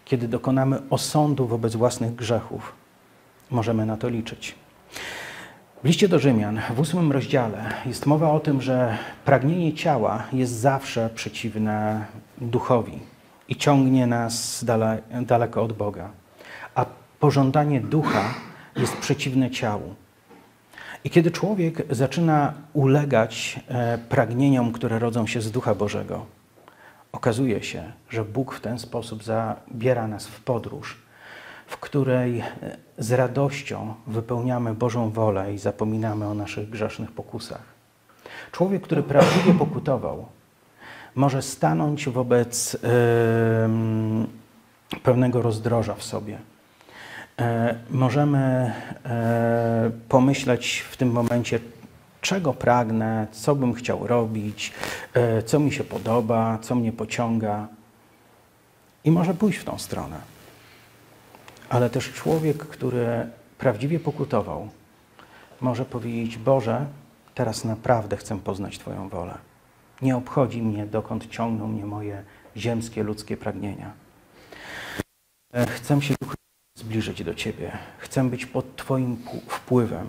[0.10, 2.74] kiedy dokonamy osądu wobec własnych grzechów,
[3.52, 4.56] możemy na to liczyć.
[5.84, 10.54] W liście do Rzymian, w ósmym rozdziale, jest mowa o tym, że pragnienie ciała jest
[10.54, 12.06] zawsze przeciwne
[12.38, 13.00] duchowi
[13.48, 16.10] i ciągnie nas dale, daleko od Boga,
[16.76, 16.86] a
[17.20, 18.34] pożądanie ducha
[18.76, 19.96] jest przeciwne ciału.
[21.04, 26.26] I kiedy człowiek zaczyna ulegać e, pragnieniom, które rodzą się z Ducha Bożego,
[27.12, 30.98] okazuje się, że Bóg w ten sposób zabiera nas w podróż,
[31.68, 32.44] w której e,
[32.98, 37.64] z radością wypełniamy Bożą wolę i zapominamy o naszych grzesznych pokusach.
[38.52, 40.26] Człowiek, który prawdziwie pokutował,
[41.16, 42.80] może stanąć wobec yy,
[45.04, 46.38] pewnego rozdroża w sobie.
[47.40, 48.74] E, możemy
[49.06, 51.60] e, pomyśleć w tym momencie,
[52.22, 54.74] czego pragnę, co bym chciał robić,
[55.14, 57.68] e, co mi się podoba, co mnie pociąga.
[59.04, 60.22] I może pójść w tą stronę.
[61.70, 64.70] Ale też człowiek, który prawdziwie pokutował,
[65.62, 66.86] może powiedzieć: Boże,
[67.36, 69.38] teraz naprawdę chcę poznać Twoją wolę.
[70.02, 72.24] Nie obchodzi mnie, dokąd ciągną mnie moje
[72.58, 73.92] ziemskie, ludzkie pragnienia.
[75.68, 76.16] Chcę się
[76.78, 77.78] zbliżyć do Ciebie.
[77.98, 79.18] Chcę być pod Twoim
[79.48, 80.08] wpływem.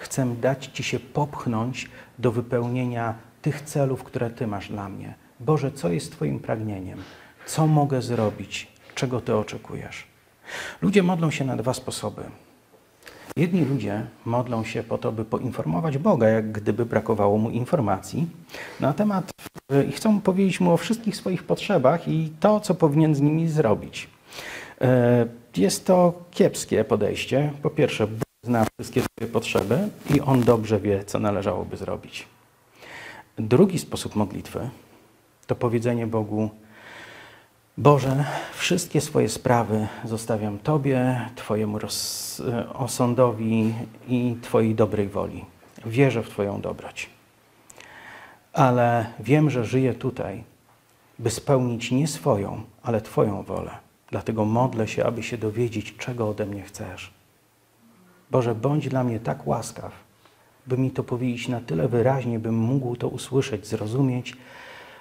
[0.00, 5.14] Chcę dać Ci się popchnąć do wypełnienia tych celów, które Ty masz dla mnie.
[5.40, 6.98] Boże, co jest Twoim pragnieniem?
[7.46, 8.72] Co mogę zrobić?
[8.94, 10.06] Czego Ty oczekujesz?
[10.82, 12.22] Ludzie modlą się na dwa sposoby.
[13.36, 18.26] Jedni ludzie modlą się po to, by poinformować Boga, jak gdyby brakowało mu informacji
[18.80, 19.30] na temat
[19.88, 24.08] i chcą powiedzieć mu o wszystkich swoich potrzebach i to, co powinien z nimi zrobić.
[24.80, 27.52] E, jest to kiepskie podejście.
[27.62, 32.26] Po pierwsze, Bóg zna wszystkie swoje potrzeby i On dobrze wie, co należałoby zrobić.
[33.38, 34.70] Drugi sposób modlitwy
[35.46, 36.50] to powiedzenie Bogu:
[37.78, 42.42] Boże, wszystkie swoje sprawy zostawiam Tobie, Twojemu roz...
[42.74, 43.74] osądowi
[44.08, 45.44] i Twojej dobrej woli.
[45.86, 47.10] Wierzę w Twoją dobroć.
[48.52, 50.44] Ale wiem, że żyję tutaj,
[51.18, 53.70] by spełnić nie swoją, ale Twoją wolę.
[54.10, 57.19] Dlatego modlę się, aby się dowiedzieć, czego ode mnie chcesz.
[58.30, 59.92] Boże, bądź dla mnie tak łaskaw,
[60.66, 64.36] by mi to powiedzieć na tyle wyraźnie, bym mógł to usłyszeć, zrozumieć,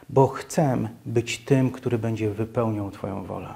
[0.09, 3.55] bo chcę być tym, który będzie wypełniał Twoją wolę.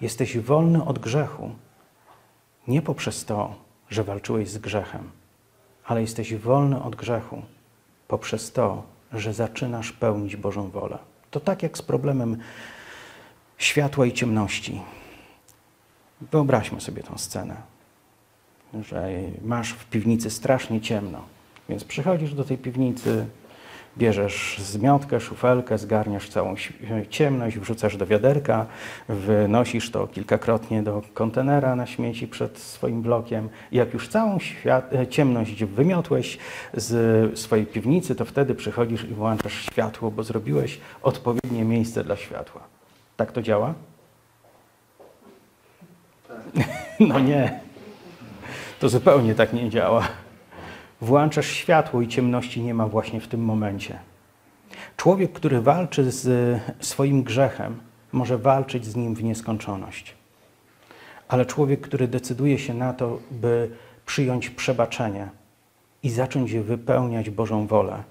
[0.00, 1.50] Jesteś wolny od grzechu
[2.68, 3.54] nie poprzez to,
[3.90, 5.10] że walczyłeś z grzechem,
[5.84, 7.42] ale jesteś wolny od grzechu
[8.08, 8.82] poprzez to,
[9.12, 10.98] że zaczynasz pełnić Bożą wolę.
[11.30, 12.36] To tak jak z problemem
[13.58, 14.80] światła i ciemności.
[16.20, 17.56] Wyobraźmy sobie tę scenę,
[18.82, 19.08] że
[19.44, 21.22] masz w piwnicy strasznie ciemno,
[21.68, 23.26] więc przychodzisz do tej piwnicy,
[23.98, 26.54] bierzesz zmiotkę, szufelkę, zgarniasz całą
[27.10, 28.66] ciemność, wrzucasz do wiaderka,
[29.08, 34.38] wynosisz to kilkakrotnie do kontenera na śmieci przed swoim blokiem i jak już całą
[35.10, 36.38] ciemność wymiotłeś
[36.74, 42.60] z swojej piwnicy, to wtedy przychodzisz i włączasz światło, bo zrobiłeś odpowiednie miejsce dla światła.
[43.16, 43.74] Tak to działa?
[47.00, 47.67] No nie.
[48.80, 50.08] To zupełnie tak nie działa.
[51.00, 53.98] Włączasz światło i ciemności nie ma właśnie w tym momencie.
[54.96, 57.80] Człowiek, który walczy z swoim grzechem,
[58.12, 60.14] może walczyć z nim w nieskończoność.
[61.28, 63.70] Ale człowiek, który decyduje się na to, by
[64.06, 65.28] przyjąć przebaczenie
[66.02, 68.02] i zacząć wypełniać Bożą wolę,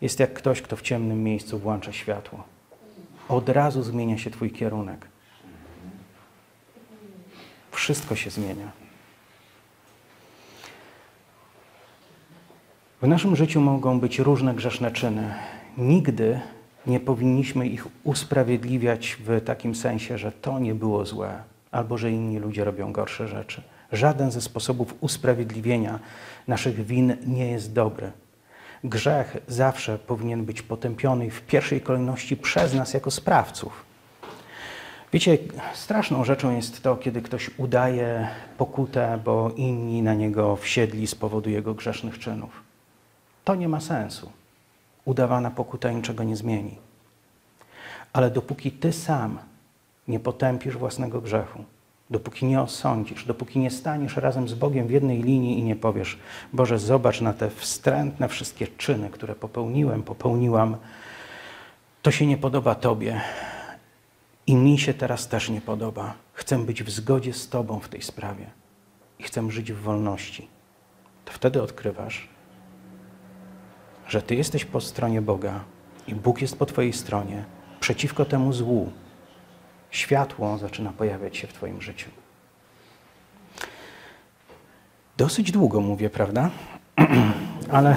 [0.00, 2.44] jest jak ktoś, kto w ciemnym miejscu włącza światło
[3.28, 5.08] od razu zmienia się Twój kierunek.
[7.70, 8.81] Wszystko się zmienia.
[13.02, 15.34] W naszym życiu mogą być różne grzeszne czyny.
[15.78, 16.40] Nigdy
[16.86, 22.38] nie powinniśmy ich usprawiedliwiać w takim sensie, że to nie było złe, albo że inni
[22.38, 23.62] ludzie robią gorsze rzeczy.
[23.92, 25.98] Żaden ze sposobów usprawiedliwienia
[26.48, 28.12] naszych win nie jest dobry.
[28.84, 33.84] Grzech zawsze powinien być potępiony w pierwszej kolejności przez nas jako sprawców.
[35.12, 35.38] Wiecie,
[35.74, 41.50] straszną rzeczą jest to, kiedy ktoś udaje pokutę, bo inni na niego wsiedli z powodu
[41.50, 42.61] jego grzesznych czynów.
[43.44, 44.32] To nie ma sensu.
[45.04, 46.78] Udawana pokuta niczego nie zmieni.
[48.12, 49.38] Ale dopóki ty sam
[50.08, 51.64] nie potępisz własnego grzechu,
[52.10, 56.18] dopóki nie osądzisz, dopóki nie staniesz razem z Bogiem w jednej linii i nie powiesz:
[56.52, 60.76] Boże, zobacz na te wstrętne wszystkie czyny, które popełniłem, popełniłam,
[62.02, 63.20] to się nie podoba Tobie
[64.46, 66.14] i mi się teraz też nie podoba.
[66.32, 68.46] Chcę być w zgodzie z Tobą w tej sprawie
[69.18, 70.48] i chcę żyć w wolności.
[71.24, 72.28] To wtedy odkrywasz,
[74.12, 75.60] że Ty jesteś po stronie Boga
[76.06, 77.44] i Bóg jest po Twojej stronie,
[77.80, 78.90] przeciwko temu złu,
[79.90, 82.10] Światło zaczyna pojawiać się w Twoim życiu.
[85.16, 86.50] Dosyć długo mówię, prawda?
[87.70, 87.96] ale.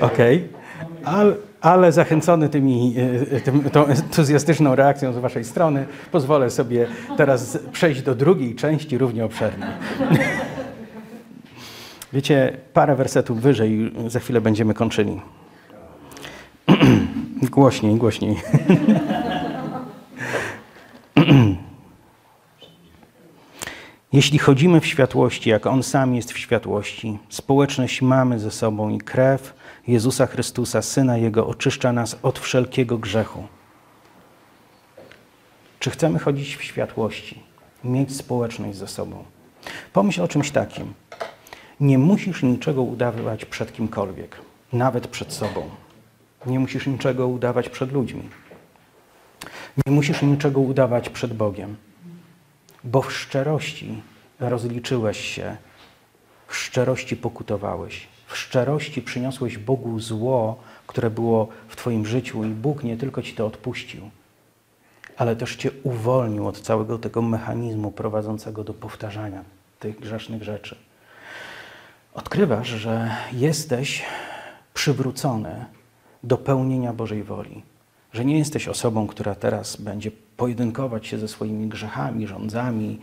[0.00, 0.48] Okej.
[1.04, 1.36] Okay.
[1.60, 2.94] Ale, zachęcony tymi,
[3.32, 6.86] e, tym, tą entuzjastyczną reakcją z Waszej strony, pozwolę sobie
[7.16, 9.68] teraz przejść do drugiej części, równie obszernej.
[12.12, 15.20] Wiecie, parę wersetów wyżej, za chwilę będziemy kończyli.
[17.50, 18.36] głośniej, głośniej.
[24.12, 28.98] Jeśli chodzimy w światłości, jak On sam jest w światłości, społeczność mamy ze sobą i
[28.98, 29.54] krew
[29.86, 33.46] Jezusa Chrystusa, Syna Jego, oczyszcza nas od wszelkiego grzechu.
[35.78, 37.42] Czy chcemy chodzić w światłości,
[37.84, 39.24] mieć społeczność ze sobą?
[39.92, 40.94] Pomyśl o czymś takim.
[41.80, 44.40] Nie musisz niczego udawać przed kimkolwiek,
[44.72, 45.70] nawet przed sobą.
[46.46, 48.22] Nie musisz niczego udawać przed ludźmi.
[49.86, 51.76] Nie musisz niczego udawać przed Bogiem
[52.84, 54.02] bo w szczerości
[54.40, 55.56] rozliczyłeś się,
[56.46, 62.84] w szczerości pokutowałeś, w szczerości przyniosłeś Bogu zło, które było w Twoim życiu, i Bóg
[62.84, 64.10] nie tylko Ci to odpuścił,
[65.16, 69.44] ale też Cię uwolnił od całego tego mechanizmu prowadzącego do powtarzania
[69.80, 70.76] tych grzesznych rzeczy.
[72.18, 74.04] Odkrywasz, że jesteś
[74.74, 75.64] przywrócony
[76.22, 77.62] do pełnienia Bożej woli
[78.12, 82.98] że nie jesteś osobą, która teraz będzie pojedynkować się ze swoimi grzechami, rządzami,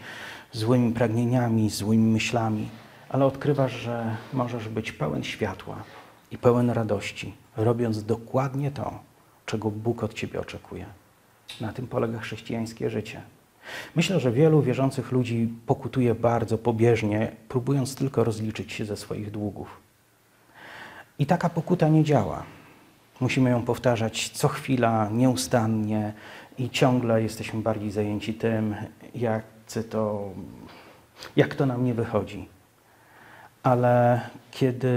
[0.51, 2.69] złymi pragnieniami, złymi myślami,
[3.09, 5.83] ale odkrywasz, że możesz być pełen światła
[6.31, 8.99] i pełen radości, robiąc dokładnie to,
[9.45, 10.85] czego Bóg od ciebie oczekuje.
[11.61, 13.21] Na tym polega chrześcijańskie życie.
[13.95, 19.79] Myślę, że wielu wierzących ludzi pokutuje bardzo pobieżnie, próbując tylko rozliczyć się ze swoich długów.
[21.19, 22.43] I taka pokuta nie działa.
[23.19, 26.13] Musimy ją powtarzać co chwila, nieustannie
[26.57, 28.75] i ciągle jesteśmy bardziej zajęci tym,
[29.15, 29.43] jak
[29.89, 30.29] to,
[31.35, 32.49] jak to nam nie wychodzi.
[33.63, 34.21] Ale
[34.51, 34.93] kiedy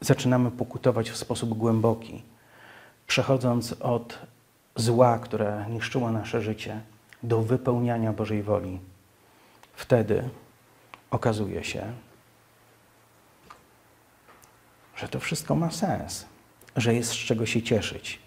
[0.00, 2.22] zaczynamy pokutować w sposób głęboki,
[3.06, 4.18] przechodząc od
[4.76, 6.80] zła, które niszczyło nasze życie,
[7.24, 8.80] do wypełniania Bożej woli,
[9.74, 10.28] wtedy
[11.10, 11.92] okazuje się,
[14.96, 16.26] że to wszystko ma sens
[16.76, 18.18] że jest z czego się cieszyć,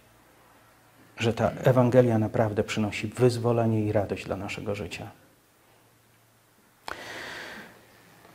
[1.18, 5.12] że ta Ewangelia naprawdę przynosi wyzwolenie i radość dla naszego życia.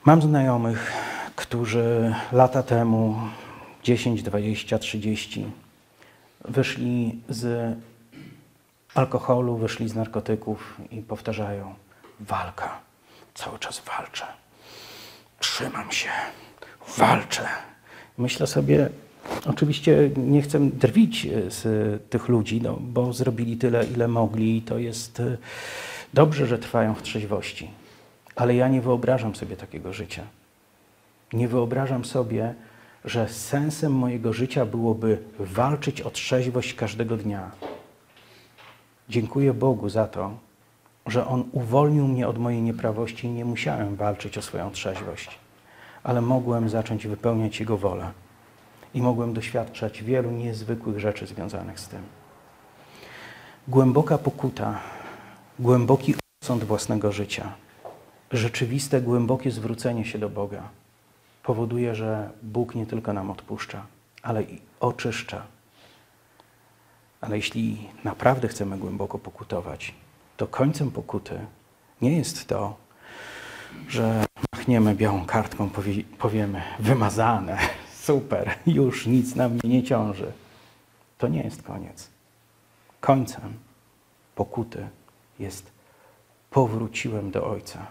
[0.04, 0.92] Mam znajomych,
[1.36, 3.20] którzy lata temu,
[3.82, 5.50] 10, 20, 30,
[6.44, 7.76] wyszli z
[8.94, 11.74] alkoholu, wyszli z narkotyków i powtarzają:
[12.20, 12.80] walka,
[13.34, 14.26] cały czas walczę,
[15.38, 16.10] trzymam się,
[16.98, 17.48] walczę.
[18.18, 18.88] Myślę sobie,
[19.46, 21.62] Oczywiście nie chcę drwić e, z
[22.10, 25.36] tych ludzi, no, bo zrobili tyle, ile mogli i to jest e,
[26.14, 27.70] dobrze, że trwają w trzeźwości.
[28.36, 30.22] Ale ja nie wyobrażam sobie takiego życia.
[31.32, 32.54] Nie wyobrażam sobie,
[33.04, 37.50] że sensem mojego życia byłoby walczyć o trzeźwość każdego dnia.
[39.12, 40.30] Dziękuję Bogu za to,
[41.06, 45.38] że On uwolnił mnie od mojej nieprawości i nie musiałem walczyć o swoją trzeźwość,
[46.02, 48.12] ale mogłem zacząć wypełniać Jego wolę
[48.94, 52.02] i mogłem doświadczać wielu niezwykłych rzeczy związanych z tym.
[53.68, 54.80] Głęboka pokuta,
[55.58, 57.52] głęboki osąd własnego życia,
[58.30, 60.62] rzeczywiste, głębokie zwrócenie się do Boga
[61.42, 63.86] powoduje, że Bóg nie tylko nam odpuszcza,
[64.22, 65.42] ale i oczyszcza.
[67.22, 69.94] Ale jeśli naprawdę chcemy głęboko pokutować,
[70.36, 71.46] to końcem pokuty
[72.00, 72.76] nie jest to,
[73.88, 75.70] że machniemy białą kartką,
[76.18, 77.58] powiemy wymazane,
[78.06, 80.32] super, już nic na mnie nie ciąży.
[81.18, 82.10] To nie jest koniec.
[83.00, 83.54] Końcem
[84.34, 84.88] pokuty
[85.38, 85.70] jest
[86.50, 87.86] powróciłem do Ojca.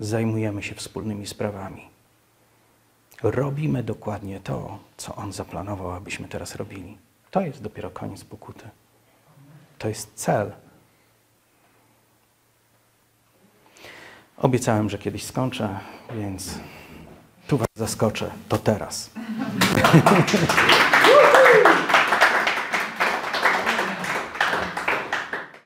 [0.00, 1.82] Zajmujemy się wspólnymi sprawami.
[3.22, 7.05] Robimy dokładnie to, co On zaplanował, abyśmy teraz robili.
[7.36, 8.68] To jest dopiero koniec pokuty.
[9.78, 10.52] To jest cel.
[14.36, 15.80] Obiecałem, że kiedyś skończę,
[16.14, 16.58] więc
[17.46, 19.10] tu Was zaskoczę, to teraz.